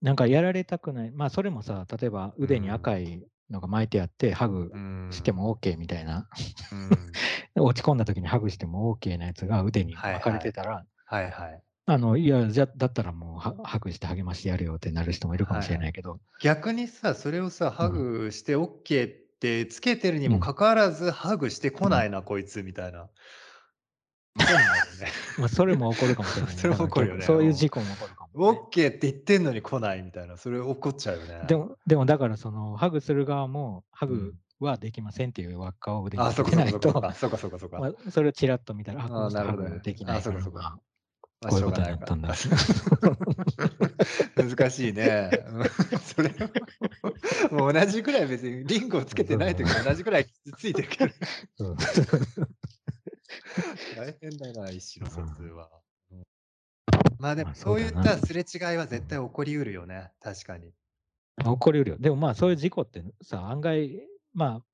[0.03, 1.11] なんかやられたくない。
[1.11, 2.99] まあ、それもさ、例えばう腕に赤ん。
[2.99, 4.83] いのが巻いてあって、ハグうん。
[5.09, 6.29] してもオッケーみたいな。
[6.71, 7.23] うん。
[7.55, 10.49] 落ち込んだ時にハグしてもオッケーなやつが腕に巻かれはいはい。
[10.49, 11.63] てたら、はいはい。
[11.85, 15.83] あの、いや、じゃ、だったらもうハハグして励ましてやるよってなる人もいるかもしれはいはい。
[15.83, 21.89] ないけど、逆にさ、それをさ、ハうん、グしてオッケーってつけてるにうん、もかかわらず、ハグしてこうん。
[21.89, 23.09] ないな、こいつみたいな。
[25.37, 26.61] まあ、それも起こるかもしれないね。
[26.61, 27.25] それも起こるよね。
[27.25, 28.59] そういう事故も起こるかもね。
[28.59, 31.41] ッケーって言ってんのに来ないみたいな、それ起こっちゃうよね。
[31.47, 34.33] でもでもだからそのハグする側も、ハグうん。
[34.59, 37.13] はできませんっていう輪っかを腕にあ、つけそこそこてないと、そこそか。
[37.13, 37.79] そうかそうかそうか。
[37.79, 39.69] まあ、それをちらっと見たら、あ、こああ、の人ハなるほどね。
[39.75, 40.53] あ、グできないから、そうかそうか。
[40.53, 40.79] まあ、
[41.41, 42.33] ま、こういうことになったんだ。
[44.35, 45.29] 難しいね。
[45.47, 45.69] うん。
[45.99, 46.49] それは
[47.51, 51.13] もう同じぐらい別にリングをつけてない時と同じぐらい傷ついてるけど。
[53.95, 55.53] 大変だな、意思の疎通うん。
[55.55, 55.83] は。
[56.11, 56.23] うん。
[57.17, 57.93] ま、でもまあ、そうそういっ。
[57.99, 58.97] たすれ違いはうん。
[58.97, 60.73] 絶対起こりうるよね、確かに。
[61.43, 61.97] 起こりうるよ。
[61.99, 62.43] でも、まあ、うん。
[62.43, 64.65] そういう事故ってさ、案外、まあ、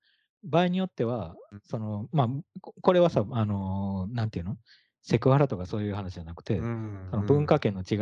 [0.43, 1.61] 場合によっては、うん。
[1.63, 2.27] その、まあ、
[2.61, 4.57] ここれはさ、あの、なんていうの、
[5.01, 6.69] セクハラとかそういう話じゃなくうて、
[7.11, 7.47] その文んうん。
[7.47, 7.95] 化圏の違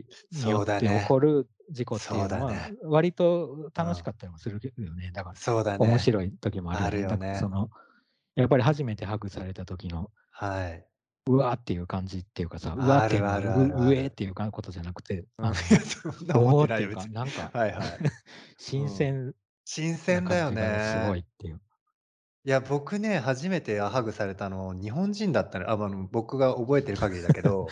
[0.00, 0.92] いによそうって起。
[1.00, 2.70] こる事故っていうのは。
[2.84, 3.86] 割とうん。
[3.86, 5.10] 楽しかったりもするよね。
[5.12, 5.88] だから、そうだね。
[5.88, 7.02] 面白い時もあるよね。
[7.02, 7.38] よね。
[7.48, 7.70] の、
[8.36, 10.86] やっぱり初めてハグされた時の、はい。
[11.26, 13.22] うわーっていう感じっていうかさ、うわーっていう
[13.86, 15.54] うえーっていうかことじゃなくて、あ っ
[16.34, 18.00] おーっていうか、てなんかはいはい。
[18.02, 18.10] うん。
[18.58, 21.22] 新鮮新な鮮だよ感じがすごいね。
[21.22, 21.60] っていう。
[22.44, 27.66] いや、僕ね、初めてハグされたの、日本人だったのあ、ま、あの、僕が覚えてる限りだけど、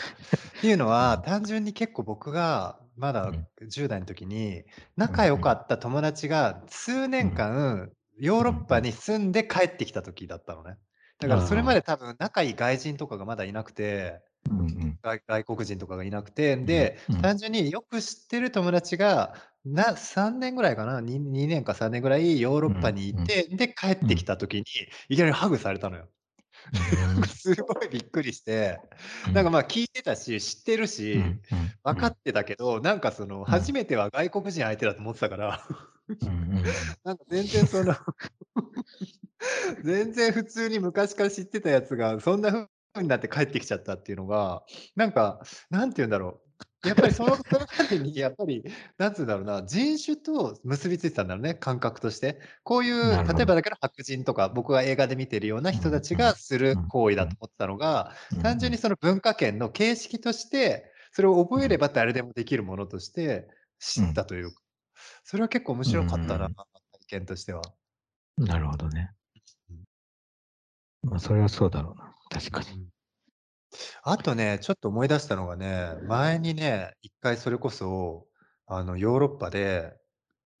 [0.57, 8.55] っていうの は、うん、単純に結構僕がまだうん、10代の時に、うん、仲良かうん、った友達が数年うん、間ヨーうん、うん。
[8.55, 10.77] ロッパに住んで帰ってきた時だったのね。
[11.19, 24.63] だからそれまああ、で多分仲いい外人とかがまだいなくてうんうん、外外国人とかがいなくて、うん、で、うん、単純によく知ってる友達が、な3年ぐらいかな、に2年か3年ぐらいヨーロッパうん、うん、にいて、で、帰ってきうん、た時に、
[25.09, 26.07] いきなりハグされたのよ。
[27.27, 28.79] すごいびっくりして、
[29.27, 31.39] うん、なんか、ま、聞いてたし、知ってるし、うん、うん、うん、
[31.83, 35.83] 分かってたけど、なんかその、うん、初めては外国人相手だと思ってたから、うん、うん、
[37.03, 37.95] なんか全然その
[39.83, 44.63] 全然普通に昔から知ってたやつが、そんな風になって帰ってきちゃったっていうのが、
[44.95, 46.47] なんか、なんて言うんだろう。
[46.87, 48.63] やっぱりそのそれまでにやっぱり、
[48.97, 52.39] なんつうんだろうな、人種と結びついてたんだろうね、感覚として。
[52.63, 53.23] こういう。
[53.35, 63.47] 例えばだけど白人とか、僕が映画で見てるようなうん、人たちうん、がするうん、行為うん、だと思ってたのが、単純にん、その文化圏の形式として、それを覚えれうん、ば誰でもできるものとして
[63.79, 64.60] 知っうん、たというか、
[65.23, 66.63] それは結構面う白かったな、ん、体
[67.07, 67.61] 験としては。
[68.37, 69.11] なるほどね。
[69.69, 69.83] うん。
[71.03, 72.67] まあ、それはそうだろうな、確かに。
[72.71, 72.91] うん。
[74.03, 78.27] あとね、ちょっと思い出したのがね、前にね、一回それこそ、
[78.65, 79.93] あの、ヨーロッパで、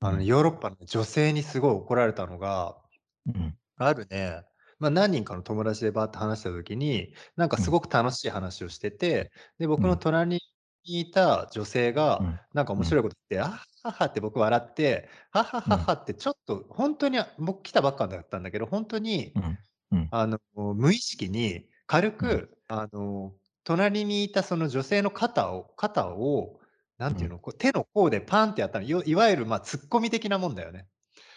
[0.01, 2.77] あの、うん、ヨーロッパの女性にすごい怒られたのが、
[3.25, 4.43] うん、あるね、
[4.79, 10.41] ま、何人かの友達でバーって話した時に、なんかうん、すごく楽しい話をしてて、で、僕のうん、隣に
[10.83, 19.59] いた女性が、うん、なんか面うん、白いこと言って、あはははって僕笑って、ははうん、ははってちょっとほんとに、僕来たばっかだったんだけど、ほんとにうん、
[19.91, 26.59] うん、あの、無意識に軽うん、く、あの隣にいたその女性の肩を肩を、
[26.97, 28.85] なんていうの、こう手の甲でパンってやったの。
[28.85, 30.87] よいわゆる、ま、ツッコミ的なもんだよね。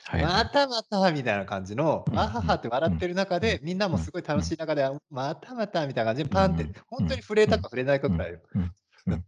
[0.04, 0.33] はいはい。
[0.44, 2.18] またまたみたいな感じの、うん。
[2.18, 3.40] あははって笑ってる中うん。
[3.40, 4.02] で、みんなもうん。
[4.02, 6.35] すごい楽しい中で、あ、またまたみたいな感じでうん。
[6.35, 8.40] パンって、ほんとに触れたか触れないかうんぐらいよ。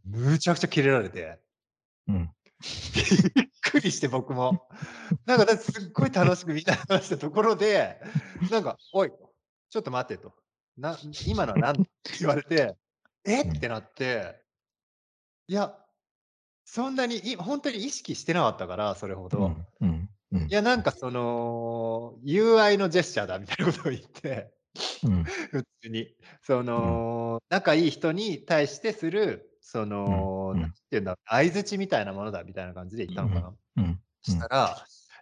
[0.04, 1.38] むちゃくちゃキレられて。
[2.08, 2.30] うん。
[3.34, 4.68] びっくりして僕も。
[5.26, 8.00] なんかすっごい楽しくみんなで話したところで、
[8.50, 9.10] なんか、おい、
[9.70, 10.34] ちょっと待てと。
[10.78, 11.76] な今のはなん？
[11.76, 12.76] って言われて、
[13.26, 14.42] えうんってなって。
[15.48, 15.78] いや、
[16.64, 19.48] そんなにいほんとに意識してなかったから、それほうど。
[19.48, 20.52] んうんうん。
[20.52, 24.52] いや、なんかその、友愛のジェスチャーだみたいなことを言って、
[25.02, 25.30] うん。
[25.52, 26.16] 普通に。
[26.42, 33.54] その、仲いい人に対してする、その、うんなんて言うんだ、相槌みたいなものだみたいな感じで言ったのかな。
[33.78, 34.00] うん。
[34.22, 34.76] したら、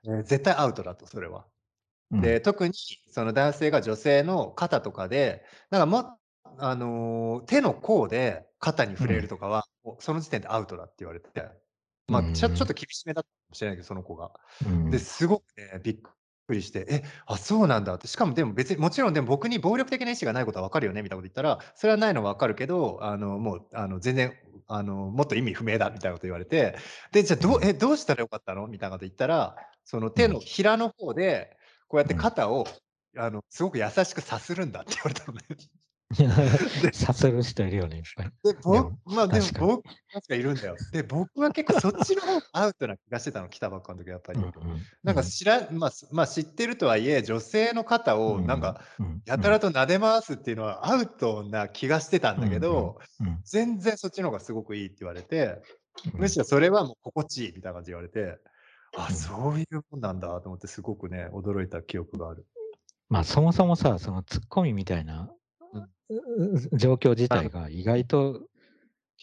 [0.07, 1.47] え、絶対アウトだと、それは。
[2.11, 2.75] うん、で、特に
[3.11, 6.19] その男性が女性の肩とかで、なんかも
[6.59, 9.65] あの、手の甲で肩に触れるとかは、
[9.99, 11.49] その時点でアウトだって言われてて。
[12.07, 14.31] ま、ちょちょっと厳しめだったかもしれないけど、その子が。
[14.67, 15.99] うんで、すごくね、びっ
[16.47, 18.07] くりして、え、あ、そうなんだって。
[18.07, 24.35] しかもでも別にもちろんでも僕に暴力的な意思がないことは分かるよねみたいなこと言ったら、それはないのは分かるけど、あの、もう、あの、全然、
[24.69, 26.77] あの、もっと意味不明だみたいなこと言われて、
[27.13, 31.57] で、じゃあどうえ、どうしたらよかったのみたいなこと言ったら、その手のひらの方で、
[31.89, 32.67] こうやって肩を、
[33.17, 35.43] あの、すごく優しくさするんだって言われたのね。
[36.93, 38.31] さす る人いるよね、いっぱい。
[38.45, 40.77] で、ぼでもま、でも僕確かいるんだよ。
[40.93, 44.41] で、僕は結構そっちの方がアウトな気がしてたの、来たばっかの時はやっぱり。
[44.41, 44.53] うんうん
[45.03, 55.63] なんか知らま、すま、知ってるとはいえ、女性の肩をなんか、うんやたらと撫で回すっていうのはアウトな気がしてたんだけど、うんうん全然そっちの方がすごくいいって言われて、
[56.13, 58.39] うんむしろそれはもう心地いいみたいな感じで言われて、
[58.97, 62.47] あ、うんそういうもんなんだと思ってすごくね、驚いた記憶がある。
[63.09, 65.31] まあ、そもそもさ、そのツッコミみたいな、
[66.73, 68.43] 状況自体が意外と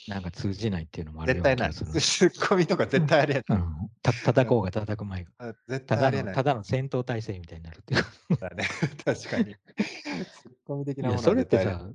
[0.08, 1.74] なんか通じないっていうのもあるよ絶対ない。
[1.74, 3.60] ツッコミとか絶対ありえない。
[3.60, 5.32] うん、た叩こうが叩く前が。
[5.38, 6.32] あ絶対ありえない。
[6.32, 8.04] のただの戦闘態勢みたいになるっていう。
[8.38, 8.65] だね。
[9.06, 9.56] 確かに。
[9.56, 11.89] ツッコミ的なものはそれってさ、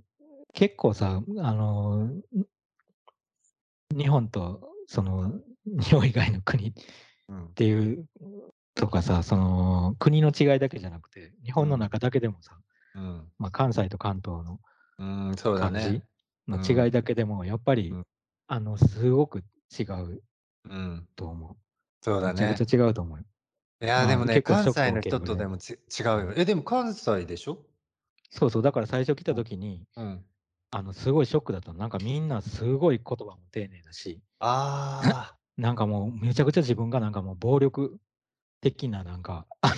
[0.53, 6.73] 結構さ、あのー、日本とその日本以外の国っ
[7.29, 7.49] うん。
[7.55, 8.07] ていう
[8.75, 12.59] とかさ、その国の違いだけじゃなくて、日本の中だけでもさ、
[12.95, 13.33] うん。
[13.39, 14.61] まあ、関西と関東の
[14.99, 16.03] うん、そうだね。
[16.49, 18.07] の違いだけでも、やっぱり、うん
[18.49, 19.41] あの、すごく
[19.77, 20.23] 違う
[20.65, 21.09] うん。
[21.17, 21.57] と思う。
[22.03, 22.65] そうだねめちゃ。
[22.65, 23.25] くちゃ違うと思うよ。
[23.83, 26.33] いや、まあでもね、関西の人とでもち違うよ。
[26.37, 27.67] え、でも関西でしょ？
[28.31, 30.25] そうそう、だから最初来た時に、うん。
[30.71, 31.79] あの、すごいショックだったの。
[31.79, 35.39] なんかみんなすごい言葉も丁寧だし、ああ。
[35.57, 37.99] なんかもうめちゃくちゃ自分がなんかもう暴力
[38.61, 39.75] 的ななんか、あ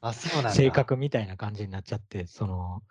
[0.00, 2.82] あ、そうなん性格みたいな感じになっちゃって、その、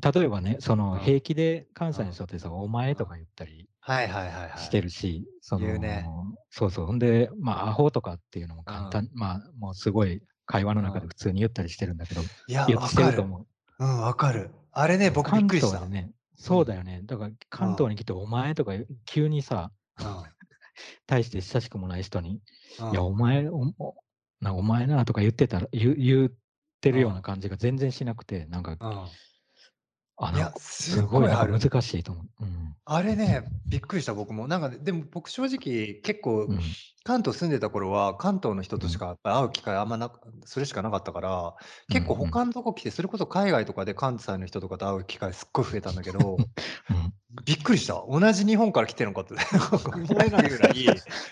[0.00, 4.58] 例えばね、そのうん平気で関西の人ってさ、お前とか言ったりはいはいはいはい。
[4.58, 6.08] してるし、そのね
[6.50, 6.86] そうそう。
[6.86, 12.90] ほんで、まあ、アホとかっていうのも簡単、まあ、もうすごい会話の中で普通に言ったりしてるんだけど、いや、言っ。
[12.90, 13.46] てると思
[13.78, 13.84] う。
[13.84, 14.50] うん、わかる。
[14.72, 15.78] あれね、僕びっくりした。
[15.78, 17.02] 関東でね、そうだよね。
[17.04, 18.72] だから関東に来て、お前とか
[19.04, 19.70] 急にさ、
[21.06, 22.40] 対して親しくもない人に、
[22.80, 22.90] うん。
[22.90, 23.94] いや、お前、おお
[24.40, 26.30] なお前なとか言ってたら、言う言っ
[26.80, 29.06] てるような感じが全然しなくて、なんか、うん。
[30.18, 32.44] あ、いやすすごいあるか難しいと思う。
[32.44, 32.76] うん。
[32.84, 34.48] あれね、びっくりした僕も。
[34.48, 36.60] なんかね、でも僕正直結構うん。
[37.06, 41.54] 関東住んでた頃は、関東の人としか会う機会あんまなくそれしかなかったから、
[41.88, 46.36] 結構他のとこ来て、それこそ海外とかで関西の人とかと会う機会すっごい増えたんだけど、
[46.90, 47.14] うん。
[47.44, 48.02] びっくりした。
[48.10, 49.34] 同じ日本から来てるのかって
[50.12, 50.86] 思えないぐらい、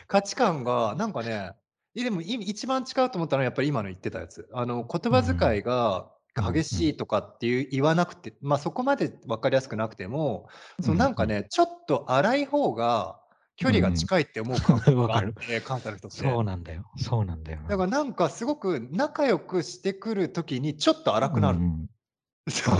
[0.06, 1.54] 価値観がなんかね、
[1.94, 4.48] いでもい一番違うと思ったのはやっぱり今の言ってたやつ。
[4.52, 10.48] あの言葉遣いが激しいとかっていう言わなくて、まあそこまで分かりやすくなくても、
[10.80, 13.20] そのなんかね、ちょっと荒い方が
[13.56, 16.16] 距離が近いって思う感覚があって、関西の人って。
[16.16, 16.84] そうなんだよ。
[16.96, 17.68] そうなんだよな。
[17.68, 21.58] だからなんかすごく仲良くしてくるときにちょっと荒くなる。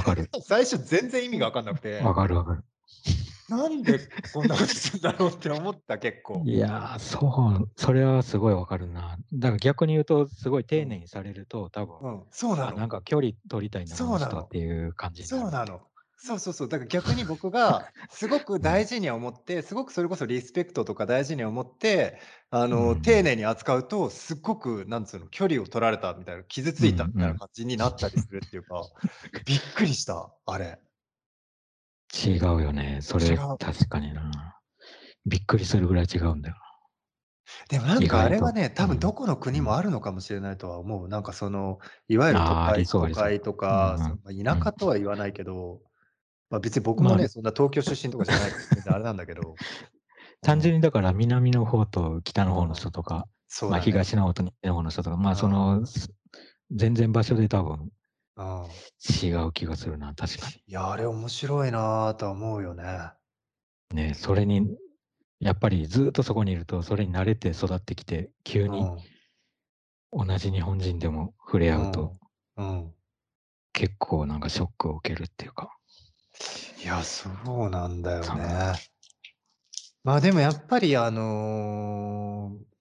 [0.02, 2.06] かる 最初全然意味が分かんなくてうん。
[2.06, 2.64] わかるわかる。
[3.48, 4.00] なんで
[4.32, 6.42] こんなことするんだろうって思った結構。
[6.46, 9.18] いやー、そう、それはすごいわかるな。
[9.32, 12.78] だから逆に言うと、すごい丁寧にされると、多分、うん、そうなあの。
[12.78, 15.80] なんか距離取りたいなのこの人っていう感じにそうなの。
[16.16, 16.68] そうそうそう。
[16.68, 28.82] だから逆に僕が すごく大事に思って、すごくそれこそリスペクトとか大事に思って、あの、うん丁寧に扱うと、すっごく、なんつうの、距離を取られたみたいな、傷ついたみたいな感じになったりするっていうか、
[29.44, 30.78] びっくりした、あれ。
[32.26, 33.00] 違うよね。
[33.02, 33.58] それ違う。
[33.58, 34.60] 確かにな。
[35.26, 36.56] びっくりするぐらい違うんだよ。
[37.68, 38.88] でもなんかあれはね、多うん。
[38.88, 41.08] 分どこの国もあるのかもしれないとは思う。
[41.08, 43.34] なんかその、いわゆる都あーあ会都りそうありそう。
[43.34, 45.82] 会とか、田舎とは言わないけど、
[46.50, 49.60] まあ別に僕もまあね、そんな東京出身とかじゃないから、あれなんだけど、
[50.42, 53.26] 単純にだから南の方と北の方の人とか、
[53.66, 54.08] まあそうだね。
[54.08, 56.10] 東の方と西の方の人とか、まあそうんの、す
[56.72, 57.90] 全然場所で多分
[58.36, 58.66] うん
[59.22, 62.84] 違う気がするな、確かいや、あれ面白いなぁとは思うよね。
[63.92, 64.08] に。
[64.08, 64.66] ね、それに、
[65.40, 68.86] やっぱりずっとそこにいると、それに慣れて育ってきて、急に
[70.12, 72.12] 同じ日本人でも触れ合うと、
[72.56, 72.68] うん。
[72.68, 72.94] うん。
[73.72, 75.76] 結構なんかショックを受けるっていうか。
[76.82, 78.72] いや、そうなんだよね。
[80.02, 82.74] まあでもやっぱりあのー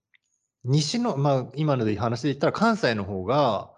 [0.66, 3.74] 西の、まあ今ので話で言ったら関西の方が、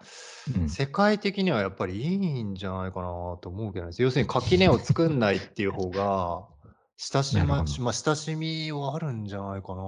[0.54, 3.06] うん世界的にはやっぱりいいんじゃないかな
[3.40, 3.92] と思うけどね。
[3.98, 6.44] 要するに垣根を作んないっていう方が、
[6.98, 9.82] 親しま、まあ、親しみはあるんじゃないかな。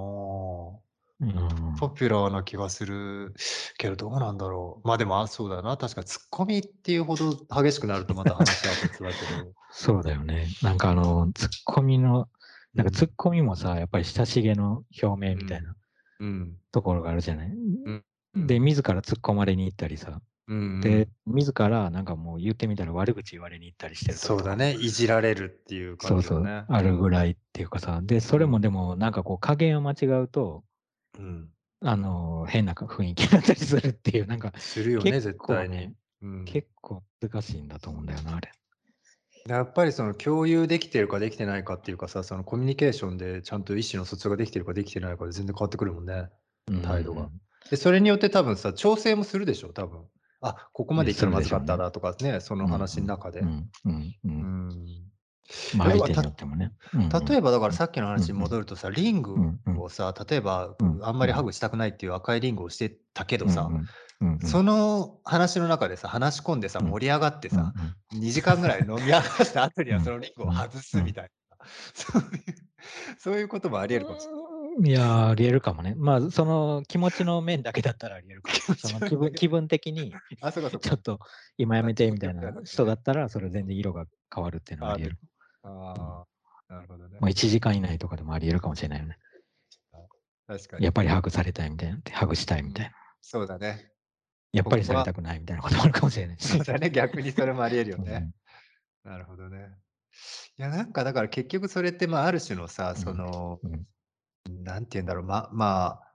[1.21, 3.33] うんポピュラーな気がする
[3.77, 4.87] けど、どうなんだろう。
[4.87, 5.75] まあでも、あそうだな。
[5.77, 9.53] 確かにツッコミっていうほど激しくなるとまた話は別だけど。
[9.71, 10.47] そうだよね。
[10.63, 12.29] なんかあの、ツッコミの、
[12.73, 15.75] なんかツッコミもさ、やっぱり親しげの表明みたいな
[16.19, 16.57] うん。
[16.71, 17.49] ところがあるじゃない？
[17.49, 18.03] ん
[18.35, 20.21] で、自ら突っ込まれに行ったりさ。
[20.49, 24.73] うん、で、自らなんかもう言ってみたら悪口言われに行ったりしてるとそうだね。
[24.73, 26.65] いじられるっていうそうそう、感じだね。
[26.67, 28.01] あるぐらいっていうかさ。
[28.03, 30.63] で、それもでもなんかこう加減を間違うと、
[31.19, 31.49] うん。
[31.81, 35.77] あの、変な雰囲気になったりするっていう、なんかするよね、結絶構対に。
[35.77, 38.51] ね、うん、結構難しいんだと思うんだよな、あれ。
[39.47, 46.29] やっぱりその共有できてるかできてないかっていうかさ、そのコミュニケーションでちゃんと意思の疎通ができてるかできてないかで全然変わってくるもんね。
[46.83, 50.01] 態度がうんで、それによって多分さ、調整もするでしょ、多分。
[50.41, 51.77] あ、ここまで行ったらまずかった。
[51.77, 53.41] なとかね、その話の中で。
[57.27, 59.35] 例えばだからさっっきの話に戻るとさ、リング
[59.79, 63.69] をさ、例えばうんあんまりハグしたくないっていう赤いリングをしてたけどさ、
[64.45, 66.89] そのの話の中でさ、話し込んでさ、うん。
[66.89, 67.73] 盛り上がってさ、
[68.13, 72.29] 2時間ぐらい飲み明かした後にはそのリングを外すみたいな、 そういう、
[73.17, 74.48] そういうこともあり得るかもしれない。
[74.83, 75.95] いやー、ありえるかもね。
[75.97, 78.75] まあ、その気持ちの面だけだったらありえるかも。
[78.75, 80.89] その気分気分的に、あ、そうかそうか。
[80.89, 81.19] ちょっと
[81.57, 85.17] 今やめてみたいな人だったら、それ全然色が変わるっていうのはありえる。
[85.63, 86.25] あ
[86.69, 87.29] あ、なるほどねまあ、。
[87.29, 89.17] 1時間以内とかでもありえるかもしれないよね。
[90.47, 90.85] 確かに。
[90.85, 92.95] やっぱりハグされたいみたいなハグしたいみたいな。
[93.21, 93.91] そうだね。
[94.51, 96.47] やっぱりされたくないみたいなこともあるかもしれないし。
[96.57, 96.89] そうだね。
[96.89, 98.13] 逆にそれもあり得るよね。
[98.13, 98.33] うん
[99.09, 99.69] なるほどね。
[100.57, 103.87] いや、なんかだから結局それって、まあ、ある種のさ、その、うん
[104.47, 106.13] なんて言うんだろう、ま、まあ、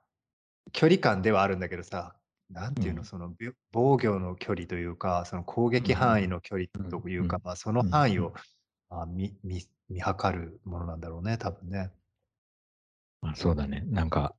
[0.72, 2.14] 距離感ではあるんだけどさ、
[2.50, 8.34] なんていうの、うんその、びょ防御の距離というか、その攻撃範囲の距離というか、うんまあ、その範囲を、
[8.90, 11.90] まあ、見、見、見測るものなんだろうね、多分ね。
[13.20, 13.84] まあ、そうだね。
[13.87, 14.34] なんか、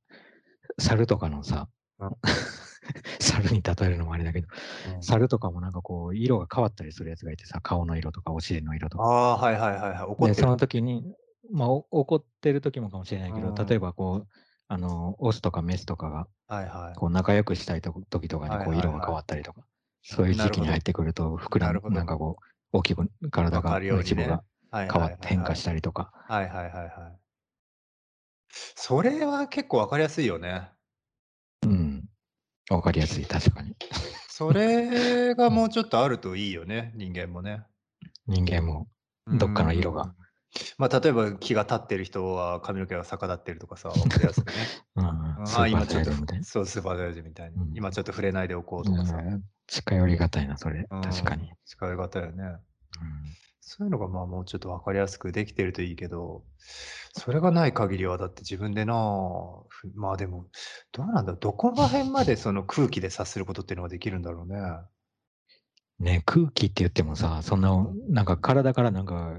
[0.78, 1.68] 猿とかのさ
[1.98, 2.10] うん、
[3.20, 4.48] 猿に例えるのもあれだけど、
[4.94, 9.04] うん猿とかもなんかこう、色が変わったりするやつがいてさ、顔の色とかお尻の色とか。
[9.04, 10.02] ああ、はいはいはいはい。
[10.02, 10.56] 怒っで、てるその。
[10.56, 11.02] 時に、
[11.50, 14.28] まあ、お怒ってる時もかもしれないけど、うん例えばこう、
[14.68, 16.94] あの、オスとかメスとかが、はいはい。
[16.98, 19.62] こう、仲良くしたいと時とかに、こう、色が変わったりとか、
[20.02, 26.10] そういう時期に入ってくると、膨らむ、なんかこう、大きく、体が、ね一部がはい変わって変化したりとか。
[26.12, 27.20] はいはいはいはい。
[28.76, 30.70] それは結構わかりやすいよね。
[31.62, 32.04] うん。
[32.70, 33.76] わかりやすい、確かに。
[34.28, 37.64] それがもうちょっとあるといいよね、人間もね。
[38.26, 38.88] 人間も、
[39.26, 40.25] どっかの色がうん。
[40.78, 44.54] まあ、例えば気が立ってる人は髪の毛が逆立ってるとかさ、わかりやすくね。
[44.96, 46.12] うんうんスーパー今ちょっと。
[46.42, 47.56] そう、スーパーサイズみたいに。
[47.56, 49.16] うん今ちょっと触れないでおこうとかさ。
[49.16, 50.86] うん近寄りがたいな、それ。
[50.90, 51.52] うん確かに。。
[51.64, 52.44] 近い方よね。
[52.44, 52.60] うん
[53.68, 56.44] そういうのがまあもうちょっとわかりやすくできてるといいけど、
[57.14, 58.94] それがない限りはだって自分でな
[59.96, 60.46] まあでも、
[60.92, 64.60] どうなんだろう、どこら辺までその空気で察することっていうのができるんだろうね。
[65.98, 69.34] ね、空気って言ってもさ、そんな、なんか体からなんか、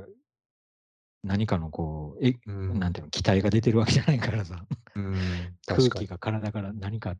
[1.28, 2.80] 何かのこう、え、うん。
[2.80, 5.16] なんていうの、気体が出てるわけじゃないからさ、うん、
[5.68, 5.90] 空。
[5.90, 7.16] 気が体から何か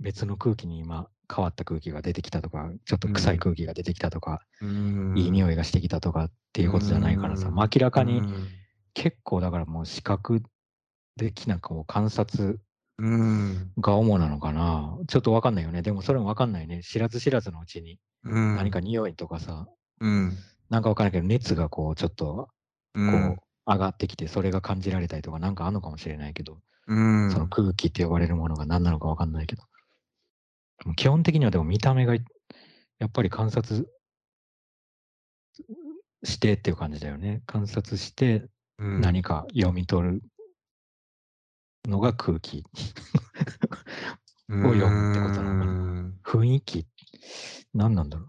[0.00, 8.48] 別の空気に今変わった空気が出てきたとか、ちょっと臭い空気が出てきたとか、いい匂いいがしてきたとかっていうことじゃないからさ、まあ明らかにうん。
[8.94, 10.42] 結構だからもう視覚
[11.16, 12.60] 的なこう観察
[12.98, 13.72] うん。
[13.78, 14.98] が主なのかな。
[15.08, 15.82] ちょっとわかんないよね。
[15.82, 16.82] でもそれもわかんないね。
[16.82, 18.56] 知らず知らずのうちにうん。
[18.56, 19.66] 何か匂いとかさ、
[20.00, 20.36] うん。
[20.68, 22.48] なんかわからないけど熱がこうちょっと
[22.94, 23.36] うこう
[23.66, 27.30] 上がってきて、それが感じられたりとかなんかあるのかもしれないけど、うん。
[27.30, 29.62] その空気って呼ばれるものが何なのかわかんないけど。
[30.96, 32.20] 基本的にはでも見た目がや
[33.06, 33.88] っぱり観察
[36.24, 37.42] してっていう感じだよね。
[37.46, 38.48] 観察して
[38.78, 39.00] うん。
[39.00, 40.22] 何か読み取る
[41.86, 42.64] のが空気。
[44.48, 45.72] を読むってことなのかな。
[45.72, 45.92] うん
[46.24, 46.86] 雰囲気。
[47.74, 48.26] 何なんだろ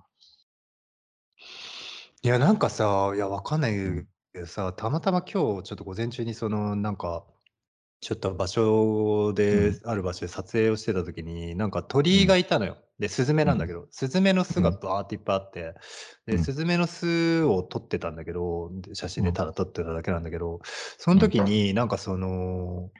[2.21, 7.25] いや、なんかさ、いや、わかんないんけどさ、たまたま今日ちょっと午前中にそのなんか、
[8.01, 9.83] ちょっと場所で、うん。
[9.85, 12.23] ある場所で撮影をしてた時に、なんかうん。
[12.23, 12.77] 鳥がいたのよ。
[12.99, 13.53] で、スズメうん。
[13.53, 14.77] なんだけど、スズメの巣がうん。
[14.81, 15.75] バーっていっぱいあって、
[16.27, 16.45] で、うん。
[16.45, 19.25] スズメの巣を撮ってたんだけど、で、写真うん。
[19.25, 20.59] でただ撮ってただけなんだけど、
[20.99, 21.21] そんうん。
[21.21, 22.91] 時になんかその、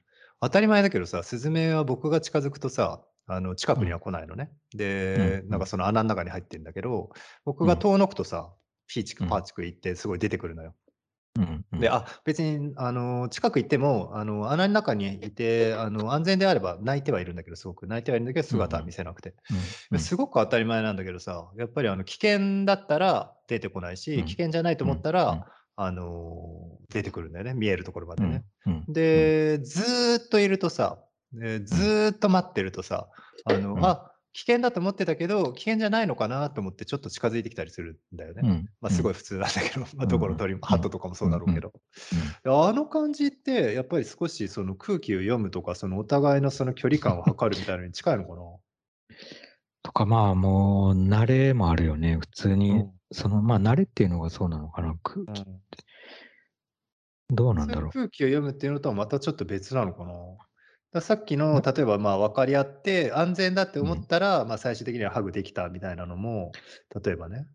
[0.42, 4.02] 当たり前だけどさ、スズメは僕が近づくとさ、あの、近くにはうん。
[4.02, 4.52] 来ないのね。
[5.16, 5.26] うん。
[5.26, 5.50] で、うん。
[5.50, 7.12] なんかその穴ん中に入ってんだけど、
[7.46, 7.74] 僕うん。
[7.74, 8.54] が遠のくとさ、
[8.88, 9.30] ピーチクうん。
[9.30, 10.76] パーチク言ってすごい出てくるのよ。
[11.36, 11.94] うんうで、ん。
[11.94, 17.88] あ、別にあの、近く行っても、あの、穴ん中にいて、あの、安全であれば鳴いてはいるんだけど、すごく。
[17.88, 18.92] 鳴いてはいるんだけど、姿は見。
[18.92, 19.34] せなくて。
[19.50, 19.62] うん、う
[19.92, 20.00] で、ん。
[20.00, 24.28] すごく当たり前なんだけどさ、やっぱりあの、危険だったら出てこないし、危うん。
[24.28, 25.44] 険じゃないと思っうん、たら、うん。
[25.76, 28.44] あの、出てくるんだよね、見えるところまでね。
[28.68, 28.94] うん、うん、うん。
[28.94, 31.00] で、ずっといるとさ、
[31.34, 31.66] で、うん。
[31.66, 33.08] ずっと待ってるとさ、
[33.46, 33.86] あの、うん。
[33.86, 38.44] あ、危険だと思ってたけど、危険じゃないのかなと思ってちょっと近づいてきたりするんだよね。
[38.44, 38.96] うん、ま、うん。
[38.96, 40.08] すごい普通なんだけど、ま、うんうん。
[40.08, 40.80] どこの鳥も、うん。
[40.80, 41.72] 鳩とかもそうだろうけど。
[42.46, 42.68] うん。
[42.68, 48.42] あの感じってやっぱり少しその空気を読むとか、そのお互いのその距離感を測るみたいなのに近いのかな？
[49.84, 52.18] とか、まあ、もう慣れもあるよね。
[52.18, 52.94] 普通に、うん。
[53.12, 55.50] その、ま、慣れっていうのがそうなのかな、空気って。
[55.50, 57.36] うん。
[57.36, 57.92] どうなんだろう。
[57.92, 60.14] 空気を読むっていうのとはまたちょっと別なのかな？
[60.94, 64.08] だ、さっきのな例えば、まあ、分かり合って安全だって思っうん。
[64.08, 66.60] たら、ま、最終的にはハグできたみたいなのも、
[67.04, 67.48] 例えばね、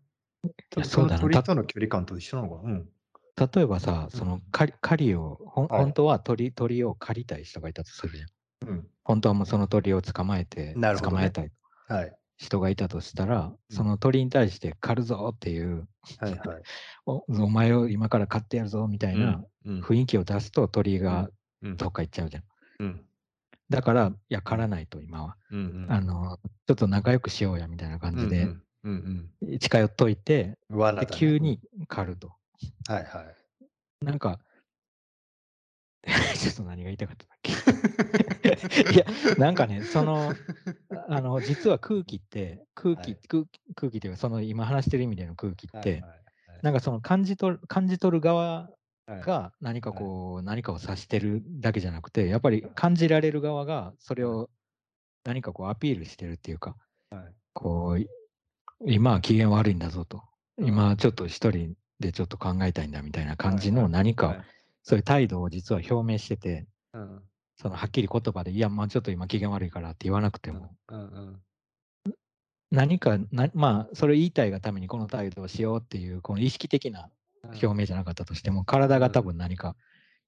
[0.83, 2.71] そうだ鳥との距離感と一緒なのかな？
[2.71, 2.89] うん。
[3.37, 4.51] 例えばさ、その、うん。
[4.51, 8.29] かり狩りを、ほんは鳥鳥を狩りたい人がいたとするやん。
[8.65, 8.89] うん。
[9.03, 10.89] ほんとはもうその鳥を捕まえてね。
[10.93, 11.51] 捕まえたい
[11.87, 12.19] はい。
[12.37, 13.79] 人がいたとしたら、うん。
[13.79, 15.87] その鳥に対して狩るぞっていう、
[16.17, 16.69] はいはい。
[17.07, 19.87] おお前を今から狩ってやるぞみたいなうん、うん。
[19.87, 21.31] 雰囲気を出すと鳥うん、が
[21.61, 21.79] うん。
[21.79, 22.43] どっか行っちゃうじゃん。
[22.79, 23.08] うん。
[23.69, 24.43] だから、いや、うん。
[24.43, 25.37] 狩らないと今は。
[25.51, 25.91] うんうん。
[25.91, 28.63] あの、ちょっと仲良くしようやみたいな感じで、ん。
[28.83, 29.59] うんうん。
[29.59, 30.57] 近寄っといて。
[31.11, 32.33] 急に狩ると。
[32.87, 34.05] はいはい。
[34.05, 34.39] なんか
[36.35, 37.51] ちょっと何が言いたかったんだっけ？
[38.93, 39.05] いや、
[39.37, 40.33] なんかね、その、
[40.91, 43.19] ああの、実は空気って、空気はい。
[43.27, 46.59] 空気空気っていうか、その今話してる意味での空気って、はいはいはい。
[46.61, 48.78] なんかその感じ取る感じ取る側はい。
[49.17, 50.05] が何かはい。
[50.05, 52.75] こう、何かを指してるだけじゃなくて、やっぱりはい。
[52.75, 54.35] 感じられる側がそれはい。
[54.35, 54.49] を
[55.23, 56.75] 何かこうアピールしてるっていうか、
[57.09, 57.35] はい。
[57.53, 58.07] こう、い
[58.85, 60.23] 今は機嫌悪いんだぞと。
[60.57, 60.67] うん。
[60.67, 63.71] 今ちょっと一人でちょっと考えたいんだみたいな感じ。
[63.71, 64.45] の何か。
[64.83, 67.29] そういう態度を実は表明しててうん。
[67.57, 70.57] そのはっきり言葉で、いや、まあ、ちょっと今機嫌悪いからって言わなくてうん。
[70.57, 70.75] も。
[72.71, 77.11] 何か、なまあ、それを言いたいがためにこの態度をしようっていう、この意識的なうん。
[77.51, 79.25] 表明じゃなかったとしても、体が多うん。
[79.25, 79.75] 分何か、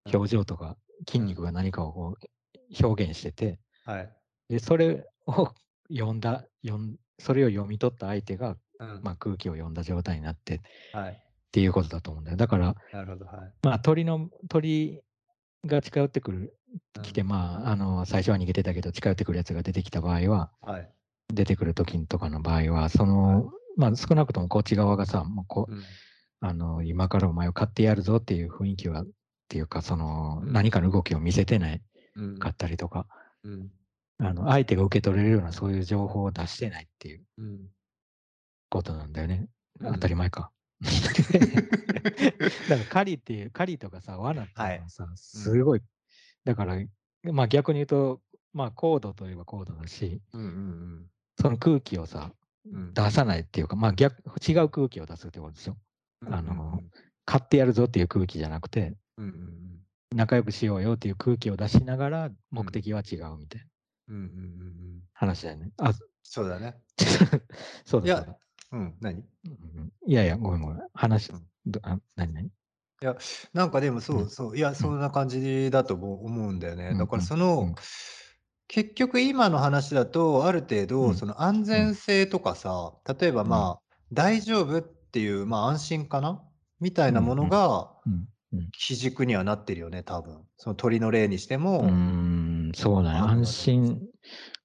[0.06, 0.16] うん。
[0.16, 1.28] 表情とか筋うん。
[1.28, 4.10] 肉が何かをこう表現してて、はい。
[4.50, 5.50] で、それを
[5.92, 9.02] 読んだ読んそれを読み取った相手が、うん。
[9.04, 10.60] まあ、空気を読んだ状態になってっ
[10.92, 11.24] はい。
[11.52, 12.38] ていうことだと思うんだよ。
[12.38, 13.54] だから、なるほど、はい。
[13.64, 15.02] まあ、鳥の鳥
[15.66, 16.58] が近寄ってくる
[17.02, 17.28] 来て、うん。
[17.28, 20.94] まあ、あの、最初は逃げてたけど、近寄ってくるやつが出てきた場合ははい。
[21.34, 23.44] 出てくる時とかの場合は、そはい。
[23.44, 26.00] の、まあ、少なくともこっち側がさ、もうこう、うん。
[26.44, 29.08] あの、今からお前を買ってやるぞっていう雰囲気はっ
[29.48, 30.52] ていうか、その、うん。
[30.52, 31.84] 何かの動きを見せてないかっ
[32.16, 32.56] うん。
[32.56, 33.08] たりとか、
[33.44, 33.72] うん。
[34.20, 37.72] あの、相手が受け取れるようなそういう情報を出してないっていううん。
[38.70, 39.50] ことなんだよね。
[39.84, 40.26] 当たりうん。
[40.26, 40.52] 前か。
[42.68, 44.74] だから狩りっていう、狩りとかさ、罠っていはい。
[44.76, 45.52] うのはさ、うん。
[45.52, 45.82] すごい、
[46.46, 46.78] だから、
[47.34, 48.22] まあ逆に言うと、
[48.54, 50.50] まあ高度といえば高度だし、うんうんう
[51.04, 51.12] ん。
[51.42, 52.34] その空気をさ、
[52.66, 52.96] うん。
[52.96, 55.78] 出さないっていうか、まあ、逆違う空気を出すってことですよ。
[56.30, 56.92] あの、ん。
[57.26, 58.96] 買ってやるぞっていう空気じゃなくて。
[60.14, 62.36] 仲良くしようよっていう空気を出しながら、うん。
[62.52, 63.68] 目的は違うみたいな
[64.10, 64.28] うんうんうんう
[64.98, 65.02] ん。
[65.14, 65.72] 話だよね。
[65.78, 65.94] あ、
[66.24, 66.76] そうだね。
[67.86, 68.38] そうだそ
[68.74, 69.20] うん、何？
[70.06, 70.80] いやいや、ごめんごめん。
[70.94, 71.32] 話、
[71.82, 72.48] あ、何何？
[72.48, 72.52] い
[73.02, 73.18] や、
[73.54, 76.94] なんかでもうん、そうそう、いや、うん、そんな感じだとも思うんだよね。
[76.98, 77.76] だからその、うん
[78.74, 83.82] 結局今の話だと、ある程度うんその安うん全性とかさ、例えば、うんまあ、
[84.14, 86.42] 大丈夫っていう、まあ、安心かな、
[86.80, 88.28] みたいなものうんうんがうんうん
[88.74, 90.42] 基軸にはなってるよね、多分。
[90.58, 93.20] その鳥の例にしても、ん、そうだね。
[93.20, 94.02] 安心、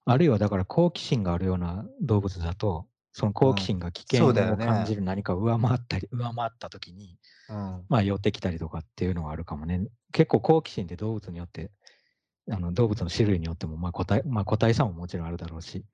[0.05, 3.79] あるいはだから好奇心があるような動物だと、その好奇うん。
[3.79, 4.97] 心が危険を感じ。
[4.97, 7.17] る何かを上回ったり上回った時に、
[7.49, 7.85] うん。
[7.89, 9.87] まあ、寄ってきたりとかっていうのはあるかもね。
[10.13, 11.71] 結構好奇心って動物によって、
[12.51, 15.85] あの、動物の種類によっても、まあ、個体まあ、個体差ももちろんあるだろうし、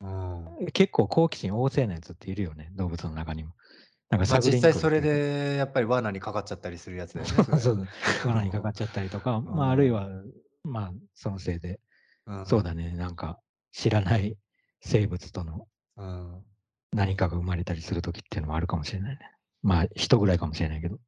[0.00, 0.66] うん。
[0.72, 3.52] 結構好奇心旺盛なやつっているよね、動物の中にも。
[4.10, 5.00] なんかま、探りに実際それ。
[5.00, 7.58] でやっぱり罠にかかっちゃったりするやつだよね、それ。
[7.60, 7.88] そうそう、
[8.24, 9.90] 罠にかかっちゃったりとか、うまあ、あるいん。
[9.90, 10.08] は、
[10.64, 11.80] まあ、そのせいで
[12.26, 12.36] うん。
[12.44, 13.40] そうだね、なんか、
[13.72, 14.38] 知らない
[14.82, 16.46] 生物とのうん。
[16.92, 19.18] 何かが生まれたりする時っていうのもあるかもしれないね。
[19.62, 20.98] まあ、人ぐらいかもしれないけど。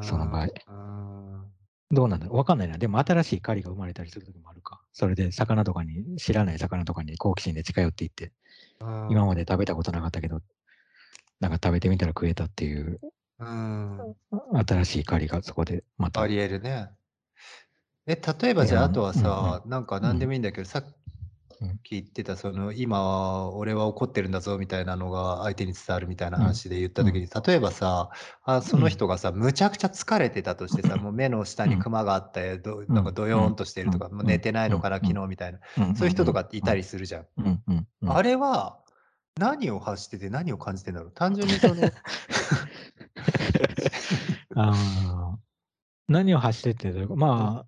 [0.00, 0.48] その場合。
[0.66, 1.54] 合。
[1.90, 2.78] どうなんだろうわかんないな。
[2.78, 4.80] でも新しい狩りが生まれたりする時もあるか。
[4.92, 8.32] それで魚とかに、知らない魚とかに好奇心で近寄っていって、
[9.08, 10.40] 今まで食べたことなかったけど、
[11.40, 13.00] なんか食べてみたら食えたっていう
[13.38, 14.14] うん。
[14.66, 16.20] 新しい狩りがそこでまた。
[16.20, 16.90] ありえるね。
[18.06, 20.84] え、例えばじゃあ、あとはさ、なんか何でもいいんだけど、さっ
[21.60, 21.78] うん。
[21.84, 28.10] き言ってた、その、今、俺は怒ってるんだぞみたいなのが相手に伝わるみたいな話で言った時に、例えばさ、
[28.42, 34.16] あその人がさ、むちゃくちゃ疲れてたとしてさ、 もう目の下にクマがあって、どなんかドヨーンとしてるとか、うん。
[34.16, 35.02] もう寝てないのかな、うん。
[35.02, 35.94] 昨日みたいな、うん。
[35.94, 37.26] そういう人とかっていたりするじゃん。
[37.38, 37.62] うん。
[37.66, 37.88] うん。
[38.02, 38.12] うん。
[38.16, 38.83] あれは、
[39.38, 41.10] 何を発してて何を感じてんだろう？
[41.16, 41.82] 単純にその、
[44.54, 45.36] あー。
[46.06, 47.66] 何を走ってってまあ、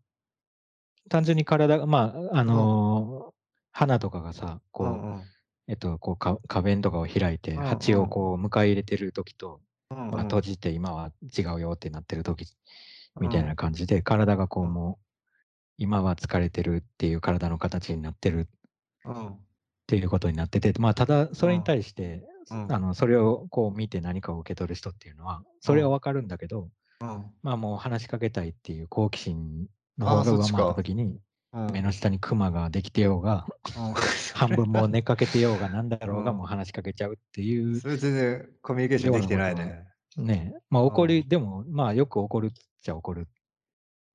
[1.09, 3.37] 単純に体が、まあ、あのー
[3.73, 5.23] 花とかがさ、こう、うんうん。
[5.69, 7.67] えっと、こうか花弁とかを開いて、うんうん。
[7.67, 9.61] 蜂をこう迎え入れてる時と、
[9.91, 10.11] うんうん。
[10.13, 12.47] まあ、閉じて今は違うよってなってる時
[13.21, 14.73] みたいな感じで、体がこううん。
[14.73, 15.05] もう、
[15.77, 18.49] 今は疲れてるっていう体の形になってる
[19.05, 19.39] うん
[19.87, 22.73] っていうことになってて、まあ、ただそれに対して、うん。
[22.73, 26.69] あのそれをこう見て何かを受け取る人っていうのは、それはわかるんだけど、
[27.01, 27.25] うん。
[27.43, 29.67] まあもう話しかけたいっていう好奇心
[29.99, 31.19] の方が上回った時に、
[31.53, 31.71] うん。
[31.73, 33.95] 目の下にクマができてようが、うん。
[34.35, 36.39] 半分もう寝かけてようがなんだろうがうん。
[36.39, 39.85] もう話しかけちゃうっていうそれ全然コミュニケーションできてないね。
[40.17, 42.51] ね、まあ怒り、うでもまあよく怒るっ
[42.83, 43.29] ちゃ怒る。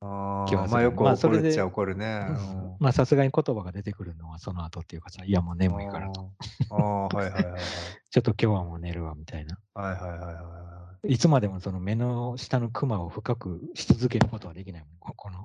[0.01, 2.27] あ気はするあまあよくまあそれで怒るっちゃ怒るね。
[2.29, 6.31] うんまあさすがに言葉が出てくるのはその後っていうかさ、いやもう眠いからと。
[6.71, 7.61] あーあー、はいはいはいはい。
[8.09, 9.57] ちょっと今日はもう寝るわみたいな。
[9.75, 14.89] はいはいはいはいはいつまでもその目の下のクマを深くし続けることはできないもん。
[14.99, 15.39] ここの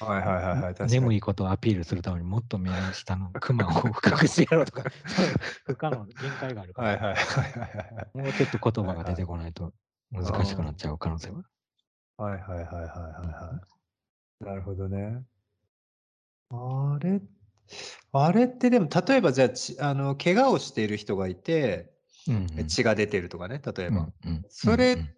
[0.00, 0.04] い。
[0.04, 0.74] はいはいはいはい。
[0.90, 4.84] 眠いことをアピールするためにもっと目の下のクマを深くしてやろうとか、
[5.64, 8.18] 不可能、限界があるから、はいはいはいはいはい。
[8.18, 9.72] もうちょっと言葉が出てこないと
[10.12, 11.42] 難しくなっちゃう可能性は。
[12.18, 13.77] はいはいはいはいはいはい。
[14.40, 15.24] なるほどね。
[16.50, 17.20] あれ、
[18.12, 21.94] あれってでも、例えばじゃあ、ちあの、怪我をしている人がいて、
[22.26, 22.66] うんうん。
[22.68, 24.00] 血が出てるとかね、例えば。
[24.00, 24.46] うんうん。
[24.48, 25.14] そんうん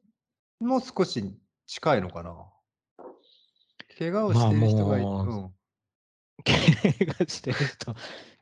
[0.61, 1.25] もう少し
[1.67, 2.37] 近いのかな？
[3.99, 5.55] 怪我をしている人がいて、まあもううん。
[6.45, 7.95] 怪我してる人、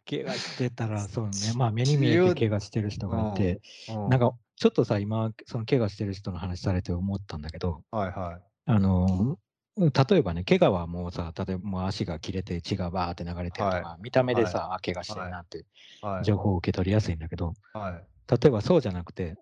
[0.08, 4.08] 怪我してたら、 そうね、まあ目に見えて怪我してる人がいて、うん。
[4.10, 8.42] なんかちょっとさ、今、その怪我してる人の話されて思ったんだけど、はいはい。
[8.66, 9.38] あの、
[9.78, 15.64] 例えばね、怪我はもうさ、例えばもう足が切れて血がバーって流れてるとか、は見た目でさ、あ怪我してるなって
[16.02, 16.24] はい。
[16.24, 17.92] 情報を受け取りやすいんだけど、はい。
[18.28, 19.36] 例えばそうじゃなくて、ん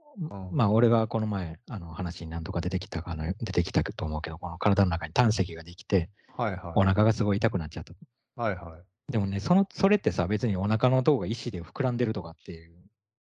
[0.52, 6.72] まあ俺がこの前、あの話に何とか出てきたかな、出てきたと思うけど、この体の中に胆石ができて、はいはい。
[6.74, 7.94] お腹がすごい痛くなっちゃった。
[8.36, 9.12] はいはい。
[9.12, 12.76] でもね、その、それってさ、別にお腹のとこが石で膨らんでるとかっていう、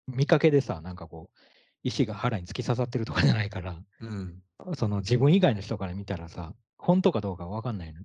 [0.08, 1.38] 見かけでさ、なんかこう、
[1.84, 4.42] 石が腹に突き刺さってるとかじゃないから、うん。
[4.76, 6.54] その自分以外の人から見たらさ、
[6.84, 8.02] 本当かどうかわかんないの。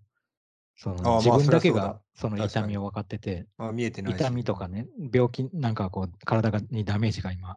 [0.77, 4.17] その自分だけがその痛みを分かってて、まあ、見えてないし。
[4.17, 7.57] 痛みとかね、病気、なんかこう、体がにダメージが今、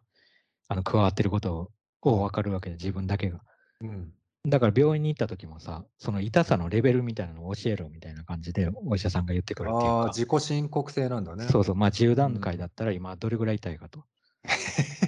[0.66, 1.70] あの加わってること
[2.00, 3.40] を分かるわけで、自分だけが。
[3.80, 4.12] うん。
[4.48, 10.08] だから病院に行った時もさ、その痛さのレベルみたいなのを教えろみたいな感じで、お医者さんが言ってくるっていうああ、か。
[10.12, 11.46] 自己申告制なんだね。
[11.46, 14.04] そうそう、まあ10段階だったら今どれぐらい痛いかと。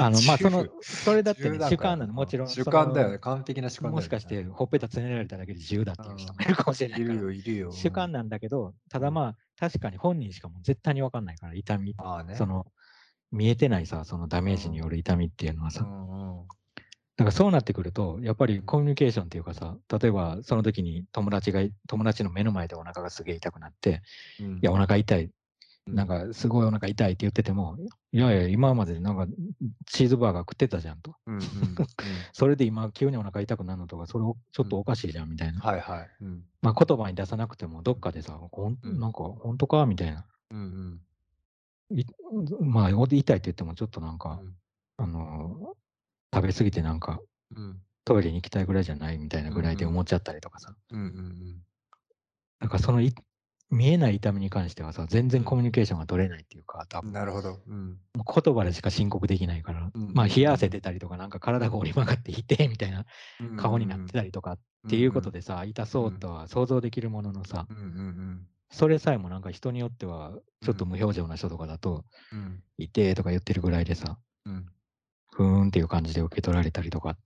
[0.00, 2.48] あの まあその、それだって、ね、主観なの、もちろん。
[2.48, 3.14] 主観だよね。
[3.14, 3.90] そ完璧な主観ね。
[3.90, 7.00] のもしかして、ほっぺたつねられただけで10だっていう人もいるかもしれない。
[7.00, 7.72] いるよ、いるよ。
[7.72, 11.94] 主観なんだけど、ただまあ、確かに本人しかもう絶対に分かんないから、痛み、
[12.26, 12.34] ね。
[12.36, 12.66] その、
[13.32, 16.48] 見えてないさ、そのダメージによる痛みっていうのはさ、うんうん。
[17.16, 24.02] だからそうなってくると、やっぱりコミュニケーションっていうかさ、例えばその時に友達が、友達の目の前でお腹がすげえ痛くなって、
[24.40, 25.30] うんいや、お腹痛い、うん
[25.94, 27.76] なんかすごいお腹痛いって言ってても、
[28.12, 29.26] いやいや、今までなんか
[29.86, 31.14] チーズバーガー食ってたじゃんと。
[31.26, 31.44] うんうんうん
[32.32, 35.60] それで今急にお腹痛くなるのとか、それをちょっとおかしいじゃんみたいな。
[35.60, 36.10] はいはい。
[36.20, 40.26] うんまあ言葉に出さなくても、どっかでさ、ほんうんなんか本当かみたいな。
[40.50, 41.00] うん
[41.92, 42.04] い
[42.60, 44.56] まあ、痛いって言ってもちょっとなんか、うん
[44.98, 45.76] あの
[46.32, 47.20] 食べ過ぎてなんか
[47.56, 50.74] うんトイレに行きたいぐらいじゃないみたいなぐらいでうんうん思っちゃったりとかさ。
[50.90, 51.64] うんうん
[52.60, 53.14] なんかそのい
[53.70, 57.08] 見えない痛みに関してはさ、全然コミュニケーションが取れないっていうか、多分。
[57.08, 57.14] うん。
[57.14, 57.60] なるほど。
[57.66, 57.98] うん。
[58.14, 63.06] 言葉でしか申告できないから、うんまあ冷や汗出たりとか、なんか体が折り曲がっていてみたいな
[63.56, 64.58] 顔になってたりとかっ
[64.88, 70.32] ていうことでさ、痛そうとは想像できるもののさ、うんうんそれさえもなんか人によっては、
[70.64, 72.38] ちょっと無表情な人とかだと、うん。
[72.38, 74.66] うんいてとか言ってるぐらいでさ、うん。
[75.32, 77.16] ふーんっていう感じで受け取られたりとかっ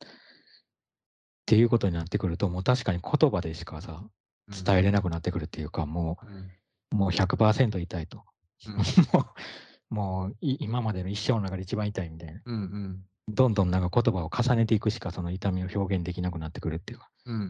[1.46, 4.02] ていうことになってくると、もう確かに言葉でしかさ、
[4.50, 6.54] 伝えれなくなってくるっていうか、もうん
[6.92, 8.24] う、もう100%痛いと。
[8.66, 8.76] うん
[9.90, 12.40] もう、今までの一生の中で一番痛いみたいな。
[12.44, 17.44] うんうんどんどんなんか言葉を重ねていくしかその痛みを表現できなくなってくるっていうか、うんうんう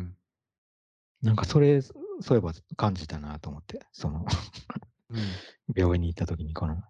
[0.00, 0.16] ん
[1.22, 1.94] なんかそれ、そ
[2.30, 4.24] ういえば感じたなと思って、その
[5.10, 5.18] うん。
[5.18, 5.42] うん。
[5.74, 6.82] 病院に行った時にこの、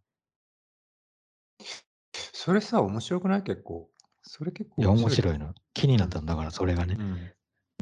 [2.33, 3.43] それさ、面白くない？
[3.43, 3.91] 結構。
[4.23, 5.55] それ結構いや、面白いうの。
[5.75, 6.97] 気になったんだから、それがね。
[6.99, 7.33] うん。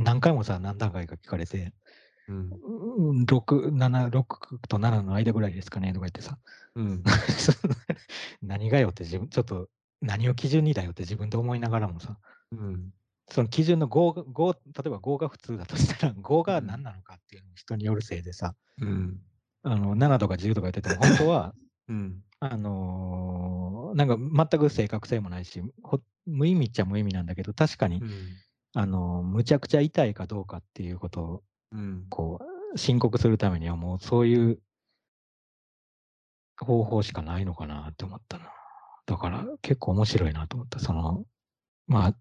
[0.03, 1.73] 何回もさ、何段階か聞かれて、
[2.29, 2.61] うん。
[2.63, 6.39] うん6、7、6と7の間ぐらいですかねとか言ってさ、
[6.75, 7.03] うん。
[8.43, 9.71] 何がよって自分、ちょっと
[10.01, 12.19] 何を基準にだよって自分で思いながらもさ、
[12.51, 12.93] うん。
[13.29, 19.23] その基準の5が、5、例えば5が普通だとしたら、5が何なのかっていうのも人によるせいでさ、うん。
[19.63, 21.55] あの7とか10とか言ってても、本当は、
[21.89, 22.23] うん。
[22.41, 28.43] あのーなんか全く正確性もないし、ほ無意味っちゃ無意味なんだけど、確かに、うん。
[28.79, 32.07] あのーむちゃくちゃ痛いかどうかっていうことをうん。
[32.11, 32.41] こ
[32.75, 34.61] う申告するためには、もうそういう
[36.61, 38.53] 方法しかないのかなって思ったな。
[39.07, 40.79] だから結構面白いなと思った。
[40.79, 41.25] その、
[41.87, 42.15] まあ、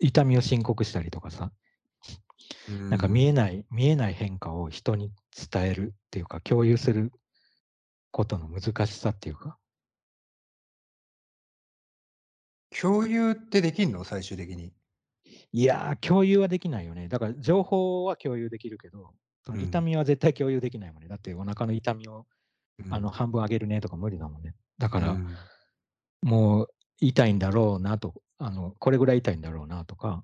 [0.00, 1.52] 痛みを申告したりとかさ、
[2.88, 5.12] なんか見えない、見えない変化を人に
[5.52, 7.12] 伝えるっていうか、共有する
[8.12, 9.58] ことの難しさっていうか、
[12.80, 14.04] 共有ってできんの？
[14.04, 14.72] 最終的に。
[15.52, 17.08] いやー、共有はできないよね。
[17.08, 19.12] だから情報は共有できるけど、
[19.44, 19.64] そのうん。
[19.64, 21.08] 痛みは絶対共有できないもんね。
[21.08, 22.26] だってお腹の痛みを
[22.84, 24.54] うんあの半分上げるねとか無理だもんね。
[24.78, 25.36] だから、うん。
[26.22, 26.68] もう
[27.00, 30.22] 痛いんだろうなと、あのこれぐらい痛いんだろうなとか、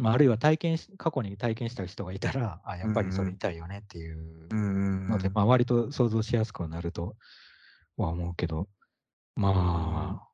[0.00, 7.16] まあ、あるいは体験し、過去に体験した人がいたら、あやっぱりそれ痛いよねっていうので、まあ、割と想像しやすくはなると
[7.96, 8.68] は思うけど、
[9.34, 10.28] まあ、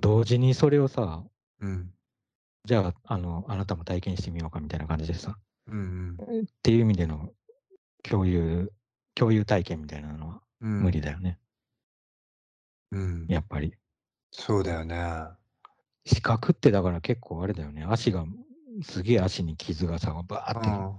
[0.00, 1.24] 同時にそれをさ、
[1.60, 1.90] うん
[2.66, 5.38] じゃあ、あの、あなたも体験してみようかみたいな感じでさ、
[5.68, 7.30] うんっていう意味での
[8.02, 8.72] 共有、
[9.14, 10.82] 共有体験みたいなのはうん。
[10.82, 11.38] 無理だよね、
[12.90, 13.26] うん。
[13.28, 13.74] やっぱり。
[14.30, 14.96] そうだよね。
[16.06, 18.24] 視覚ってだから結構あれだよね、足が、
[18.82, 20.96] すげえ足に傷がさ、バーって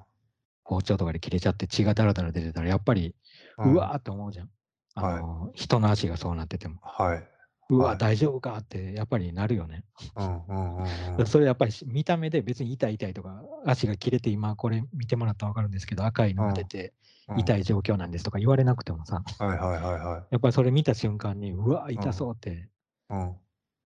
[0.63, 3.15] 包丁とかで切れちゃって血がだらだら出てたら、やっぱり、
[3.57, 3.73] うん。
[3.73, 4.51] うわーって思うじゃん。
[4.95, 7.36] あの、人の足がそうなってても、はい。
[7.69, 7.97] うわ、はい。
[7.97, 8.57] 大丈夫か？
[8.57, 9.83] ってやっぱりなるよね。
[10.15, 11.25] うんうんうんうん。
[11.25, 16.93] それやっぱりし見た目で別に痛い痛いとか、足が切れて今これ見てもらったら分かるんですけど、赤いのが出て
[17.29, 20.25] うん痛い状況なんですとか言われなくてもさ、はいはいはいはい。
[20.31, 22.69] やっぱりそれ見た瞬間に、うわ、痛そうって、
[23.09, 23.35] うん。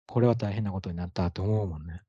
[0.06, 2.00] これは大変なことになったと思うもんね。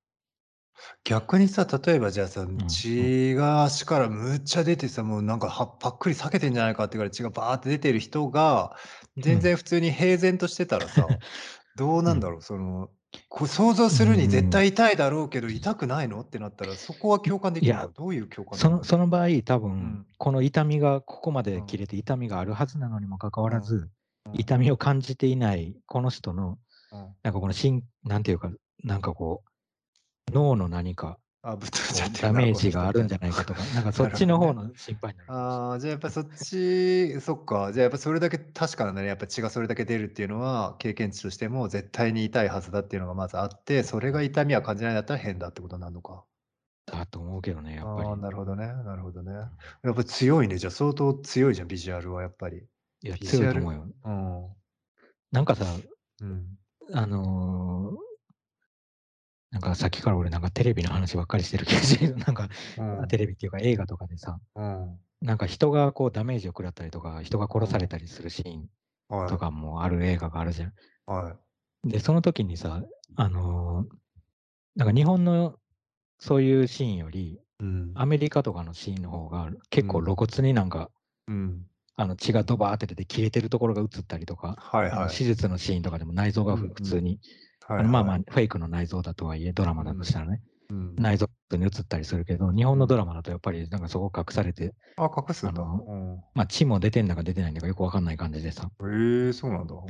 [1.03, 8.77] 逆にさ、例えばじゃあさ、ん血が足からむっちゃ出てさ、もうなんかはパックリ裂けてんじゃないかってぐらい血がバーって出てる人が、
[9.17, 11.07] 全然普通に平然としてたらさ、
[11.75, 12.89] どうなんだろう、その、
[13.27, 20.05] こう想像するに絶対痛いだろうけど、痛くないのってなったら、そこは共感できるのどういう共感そのその、の場合、多分、うん。
[20.17, 23.89] この痛みがここまうんで切れて痛みがあるはずなのにもかかわらず、
[24.25, 24.39] うん。
[24.39, 26.59] 痛みを感じていないこの人の、
[26.91, 27.15] うん。
[27.23, 28.51] なんかこの心、なんていうか、
[28.83, 35.31] なんかこう、脳の何かあ、ぶっ飛んじゃってるダなメージがあるんじゃないかとか、なんか そっちの方の心配になる。
[35.31, 37.71] ああ、じゃあやっぱそっち、そっか。
[37.71, 39.07] じゃあやっぱそれだけ確かなんだね。
[39.07, 46.25] やっぱ血がそれだけ出るっていうのは、経験値としても絶対に痛いはずだっていうのがまずあって、それが痛みは感じないんだったら変だってことになるのか。
[46.85, 48.17] だと思うけどね、やっぱりああ、。
[48.17, 48.67] なるほどね。
[48.67, 49.31] なるほどね。
[49.31, 50.57] やっぱ強いね。
[50.57, 52.65] じゃあ相当強いじゃん、ビジュアルはやっぱり。
[53.01, 53.87] いや、強いと思うよ。
[54.03, 54.47] うん。
[55.31, 55.65] なんかさ、
[56.21, 56.57] うん。
[56.91, 58.08] あのー
[59.51, 62.15] なんかさっきから俺なんかテレビの話ばっかりしてる気がする。
[62.17, 63.07] なんかうん。
[63.07, 64.99] テレビっていうか映画とかでさ、うん。
[65.21, 68.69] なんか人がこうダメージを食らったりとか、人が殺されたりするシーン
[69.09, 69.29] はい。
[69.29, 70.73] とかもある映画があるじゃん。
[71.07, 71.35] は
[71.83, 71.89] い。
[71.89, 72.83] で、その時にさ、
[73.15, 73.99] あのー
[74.75, 75.59] なんか日本の
[76.19, 77.91] そういうシーンより、うん。
[77.95, 80.91] アメリカとかのシーンの方が結構うん露骨になんか、
[81.27, 81.65] うん。
[81.95, 85.09] あの血がドバーって出て切れてるところが映ったりとか、はいはい。
[85.09, 87.19] 手術のシーンとかでも内臓が普通に、
[87.69, 95.63] はいあのまあまあはいフェイクの内臓だとはいえドラマだとしたらね、うん内臓に映ったりするけど、日本のドラマだとやっぱりなんかそこ隠されて、あ、隠すんだ。
[96.35, 98.69] まあ血も出てんだか出てないんだかよくわかんない感じでさ。
[98.83, 99.73] へえそうなんだ。
[99.75, 99.83] うん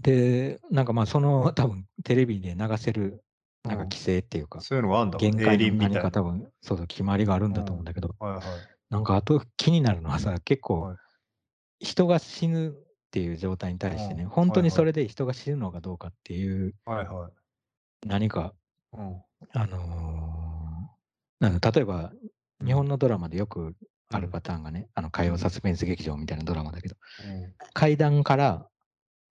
[0.00, 3.24] で、なんかまあその 多分テレビで流せる
[3.64, 5.18] なんか規制っていうか、そういうのがあんだ。
[5.18, 5.96] 限競界の何。
[5.96, 8.42] か多分、そうそう、決まりがあるんだと思うんだけど、はいはい。
[8.90, 10.96] なんかあと気になるのはさ、結構はい
[11.80, 12.74] 人が死ぬ
[13.08, 18.06] っていう状態に対してね、うん本当にそれで人が死ぬのかどうかっていうはいはい。
[18.06, 18.52] 何か、
[18.92, 19.22] うん。
[19.54, 22.12] あのーなんだ例えば
[22.64, 23.76] 日本のドラマでよく
[24.10, 28.66] あるパターンがね、あの火曜サスペンス劇場みたいなドラマだけど、うん階段から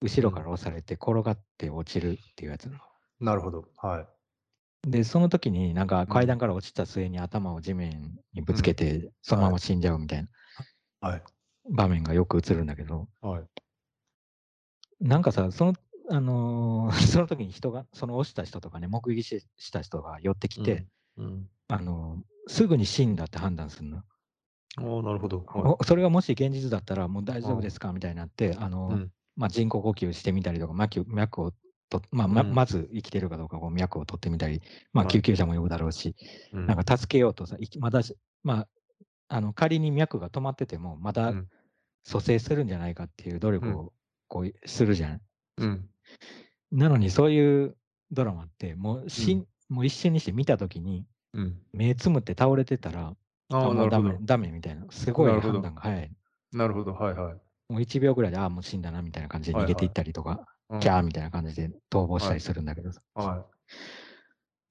[0.02, 2.80] 後ろから押されて転がって落ちるっていうやつなの。
[3.20, 3.66] なるほど。
[3.78, 4.90] はい。
[4.90, 10.24] で、その時になんか階段から落ちた末に頭を地面にぶつけて、そのまま死んじゃうみたい
[11.02, 11.24] なはい。
[11.70, 13.44] 場面がよく映るんだけど、はい。
[15.00, 15.74] なんかさ、その
[16.10, 20.88] あのー その時に人が、その押した人とかね、目撃しした人が寄ってきて、
[21.18, 21.50] うん。
[21.68, 24.04] あのーすぐに死んだって判断するの。
[24.80, 25.40] おーなるほど。
[25.40, 25.76] はい。
[25.80, 27.92] おそれがもし現実だったら、もう大丈夫ですか？
[27.92, 29.12] みたいになって、あのーうん。
[29.36, 31.52] まあ、人工呼吸してみたりとか、脈脈を
[31.90, 32.54] と、まあまうん。
[32.54, 34.62] まず生きてるかどうかこう脈を取ってみたり、
[34.94, 35.14] まあ、はい。
[35.14, 36.16] 救急車も呼ぶだろうし、
[36.54, 36.66] うん。
[36.68, 38.68] なんか助けようとさ、いきまだし、まあ、
[39.28, 41.50] あの仮に脈が止まってても、まだうん。
[42.04, 43.92] 蘇生するんじゃないかっていう努力を
[44.28, 45.22] こうするじゃん。
[45.58, 45.90] うん。
[46.72, 47.78] なのにそういう
[48.12, 51.62] ドラマって、もうしん、もう一瞬にして見たときに、うん。
[51.74, 53.14] 目つむって倒れてたら、
[53.50, 54.02] あもうダ。
[54.02, 56.12] メダメみたいな、すごい判断が早い。
[56.52, 56.94] なるほど。
[56.94, 57.34] はいはい。
[57.70, 63.02] もう1秒ぐらいで、ああ、もう死んだなみたいな感じで逃げていったりとか、うんキャーみたいな感じで逃亡したりするんだけどさ。
[63.16, 63.46] は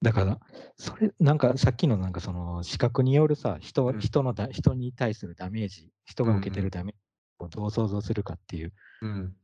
[0.03, 0.39] だから、
[0.77, 6.99] それ、なんかさっきのなんかその視覚によるさ、人うん人のだ人に対するダメージ、人が受けてるダメージ
[7.39, 9.05] をどう想像するかっていうい。
[9.05, 9.35] うん。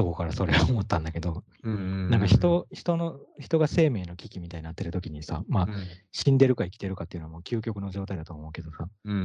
[0.00, 2.10] とこからそれは思ったんだけど、うんうん。
[2.10, 5.74] なんか人、人の、人が生命の危機みたいになってる時にさ、まあう、ん。
[6.10, 9.16] 死んでるか生きてるかっていうのはもう究極の状態だと思うけどさ、うんう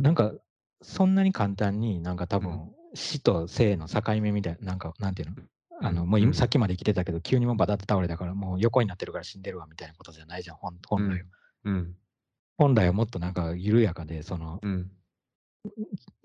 [0.00, 0.02] ん。
[0.02, 0.32] なんか、
[0.80, 5.36] そんなに簡単になんか多う分、死と生の境目みたいな、なんか、なんていうの？
[5.82, 11.26] あの、うんもうさっきまで生きてたけど、急にもうバタって倒れたから、もう横になってるから死んでるわみたいなことじゃないじゃん、本本来は。
[11.64, 11.96] うん。
[12.56, 14.90] 本来はもっとなんか緩やかで、その、うん。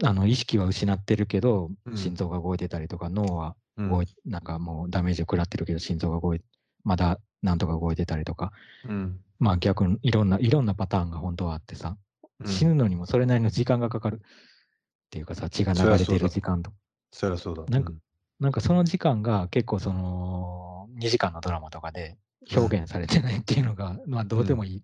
[0.03, 1.97] あの、意識は失ってるけどう、ん。
[1.97, 3.89] 心臓が動いてたりとか、脳はうん。
[3.89, 6.41] 動い、なんかもうダメージを食らってるけど、心臓が動い、
[6.83, 8.51] まだなんとか動いてたりとか、
[8.83, 9.19] うん。
[9.39, 11.97] まあ逆にいろんな、いろんなパターンが本当はあってさ、
[12.45, 14.21] 死ぬのにもそれなりの時間がかかる。
[14.21, 16.71] っていうかさ、血が流れてる時間と。
[17.11, 17.63] そりゃそうだ。
[17.67, 17.91] なんか
[18.39, 22.17] なんかその時間が結構その2時間のドラマとかで
[22.55, 24.83] 表現されてないっていうのが、まあどうでもいい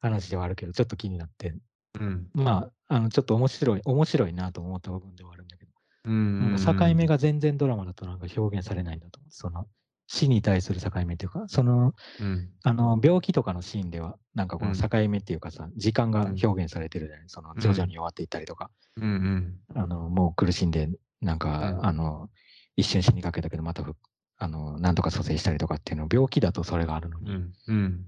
[0.00, 1.54] 話ではあるけど、ちょっと気になって、
[1.98, 2.30] うん。
[2.34, 5.72] まあ、あのちょっと面白い、面白いなと思った部分ではあるんだけど、
[6.04, 6.56] うん。
[6.64, 9.30] 境目が全然ドラマだとなんか表現されないんだと思う。
[9.30, 9.66] その
[10.06, 12.50] 死に対する境目っていうか、そのうん。
[12.64, 19.04] あの病気とかのシーンでは、なんかこうんの境目っていうかさ、時間が表現されてるじゃない、その徐々に終わっていったりとか、うん。
[19.04, 19.60] うん。
[19.74, 20.88] あのもう苦しんで、
[21.20, 22.30] なんか、うんあの
[22.76, 23.96] 一瞬死にかけたけど、またふ
[24.36, 27.52] あのなんとか蘇生したりとかっていうの、病気だとそれがあるのに、うん。
[27.66, 28.06] うん。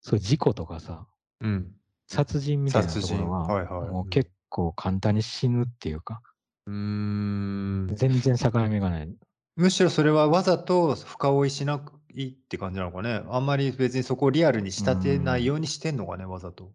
[0.00, 1.06] そういう事故とかさ、
[1.42, 1.72] うん。
[2.12, 6.20] 殺人みたいなところは、はいはいもう結構簡単に死ぬっていうか、
[6.66, 7.88] うん。
[7.94, 9.08] 全然境目がない。
[9.56, 13.22] むしろそれはわざと深追いしなくいいって感じなのかね。
[13.28, 16.72] あんまり別にそこをリアルに仕立てないようにしてんのかね、わざと。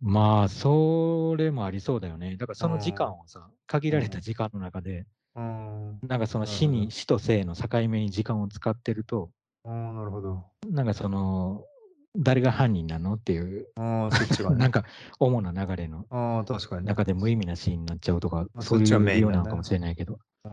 [0.00, 2.36] まあ、それもありそうだよね。
[2.36, 5.06] だからその時間をさ、限られた時間の中で、
[5.36, 5.98] うん。
[6.02, 9.30] なんかその死に、死と生の境目に時間を使ってると、
[9.64, 10.44] ああ、なるほど。
[10.70, 11.64] なんかその、
[12.16, 13.14] 誰が犯人なの？
[13.14, 14.56] っていう、ああ、そっちがね。
[14.58, 14.84] なんか
[15.18, 16.88] 主な流れのああ、確かにね。
[16.88, 20.50] 中で無意味なシーンになっちゃうとか、あそういう理由なのかもしれないけど、ああ、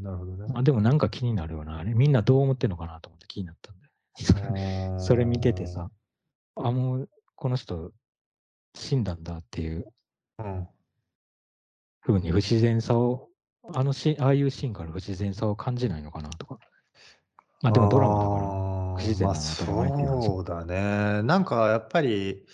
[0.00, 0.52] なるほどね。
[0.54, 1.78] あでもなんか気になるよな。
[1.78, 3.86] あれ、みんなどう思ってんのかなと思って気になったんだ
[4.46, 5.00] よね。
[5.00, 5.90] それ見ててさ、
[6.56, 7.92] あ、もうこの人
[8.74, 9.86] 死んだんだっていう
[10.38, 10.68] うん。
[12.02, 13.28] 風に不自然さを、
[13.74, 16.58] あのし、ああいうシーンから不自然さを感じないのかなとか。
[17.62, 18.75] まあでもドラマだから。
[18.96, 21.22] ら不自然なのは当たり前っていう話そうだね。
[21.22, 22.44] なんかやっぱり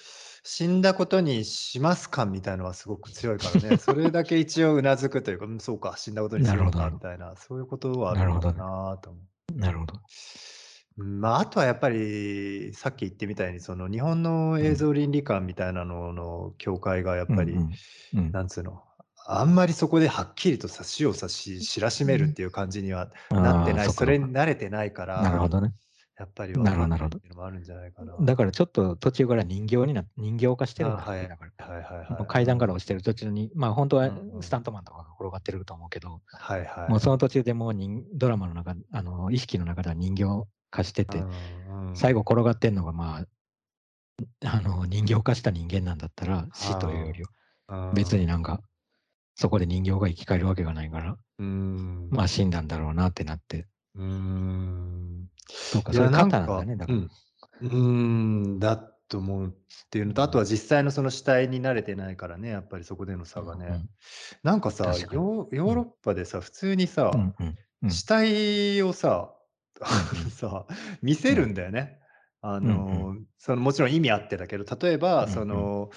[0.44, 3.76] 死んだことにします感みたいのはすごく強いからね。
[3.78, 9.18] それだけ一応うなずくというか、うんそうか、死んだことにするのかみたいな、そういうことはあるのかなと思
[9.54, 9.58] う。
[9.58, 9.94] なるほど。
[9.94, 10.00] うん
[10.96, 17.56] まあ、あとはやっぱりさっき言ってみたいにその日本の映像倫理観みたいなのの境界がやっぱり、
[18.12, 18.82] なんつうの
[19.26, 25.72] あんまりそこではっきりとさ死をさし知らしめるっていう感じにはなってない、それに慣れてないからなるほどね。
[26.22, 28.14] やっぱりなるほどなるほどっていうのもあるんじゃないかな。
[28.20, 31.66] だからちょっと途中から人形にな人形化してるんだあはいだから。
[31.66, 32.26] はいはいはい。
[32.28, 36.90] 階段から落ちてる途中に、まあ本当はうんうんスタントマンとかが転がってると思うけど、はいはい。
[36.90, 40.24] もうその途中でもう人ドラマの中、あの意識の中では人形
[40.70, 43.26] 化してて、うんうん最後転がってんのがま
[44.42, 47.22] あ、あの人形化した人間なんだったら死というより
[47.66, 48.60] は、うん別になんか、
[49.34, 56.98] そこで人形が生き返るわけがないから、うんまあ死んだんだろうなってなって、うんそうか、いそれやなんなんだね、だから。
[56.98, 57.10] うん。
[57.60, 58.58] うーん。
[58.58, 59.50] だと思うっ
[59.90, 63.90] ていうのとあとは実際のその死体に慣れてないからねやっぱりそこでの差がね、うん
[64.42, 65.22] なんかさ確かに。
[65.22, 67.90] ヨーヨーロッパでさ普通にさ、うんうんうん。
[67.90, 69.34] 死体をさ、
[70.14, 70.30] うんうん。
[70.32, 70.66] さ
[71.02, 71.98] 見せるんだよね。
[72.40, 73.26] あのうん。
[73.36, 75.34] そのもちろん意味あってだけど例えば、うんうん。
[75.34, 75.90] その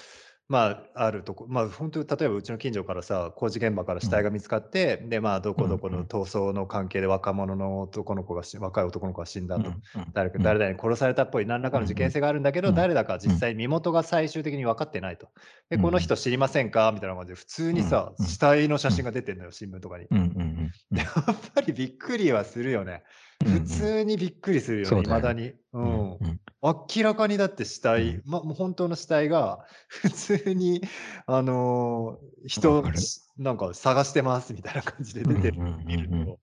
[0.48, 4.24] まあ、あるとこまあ、ほんとに例えばうちの近所からさ、工事現場から死体うん。
[4.26, 5.98] が見つかって、で、まあ、どうんこどこうん。
[5.98, 9.70] の闘争の関係で若者の男の子がし若い男の子が死んだと。
[9.70, 10.42] うんうん誰かうん。
[10.42, 12.74] 誰々に殺されたっぽい何らかうんの事件性があるんだけど、うん。
[12.74, 13.30] 誰だかうん。
[13.30, 15.28] 実際身元が最終的に分かってないと。
[15.68, 16.00] で、このうんうん。
[16.00, 16.92] 人知りませんか？
[16.94, 18.26] みたいな感じで、普通うんにさ、うん。
[18.26, 18.92] 死体の写うん。
[18.92, 20.06] 真が出てんのよ、新聞とかに。
[20.12, 20.72] やん。
[21.02, 23.02] っぱりびっくりはするよね。
[23.44, 23.60] 普ん。
[23.60, 25.52] 通にびっくりするよね、そうだに。
[25.72, 26.20] ううんん。
[26.20, 26.40] うん。
[26.62, 28.22] 明らかにだって死体、うん。
[28.24, 30.80] ま、もう本当の死体が 普通に
[31.26, 32.96] あの、人、分かる。
[32.96, 36.34] しなんか探してますみたいな感じで出てるの見るうん。
[36.34, 36.40] と。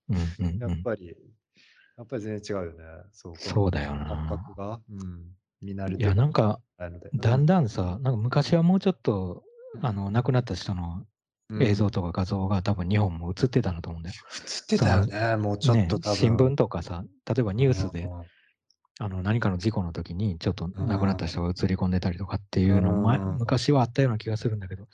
[0.60, 1.16] やっぱり
[1.98, 2.84] やっぱり全然違うよね。
[3.12, 4.26] そう、そうだよ感な。
[4.26, 6.62] 覚が、うん、見慣れいや、てなんか。
[7.14, 9.44] だんだんさ、なんか昔はもうちょっと、
[9.82, 11.08] あの、亡くなった人のうん。
[11.60, 14.16] 映像とか画像が多分日本も映ってたんだと思うんだよ。
[14.32, 16.52] 映ってたよね、もうちょっとね、新多分。
[16.52, 18.32] 聞とかさ、例えばニュースで、うん。
[19.00, 21.28] あの、何かの事故の時に、ちょっとう亡くなったん。
[21.28, 23.40] 人が映り込んでたりとかっていううの、まーん。
[23.40, 24.88] 昔はあったような気がするんだけど。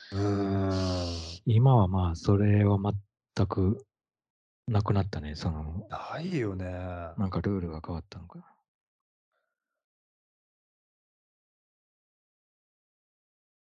[1.45, 2.77] 今はまあ、それは
[3.35, 3.85] 全く
[4.67, 6.65] なくなったね、そのないよね。
[7.17, 8.45] なんかルールが変わったのかな。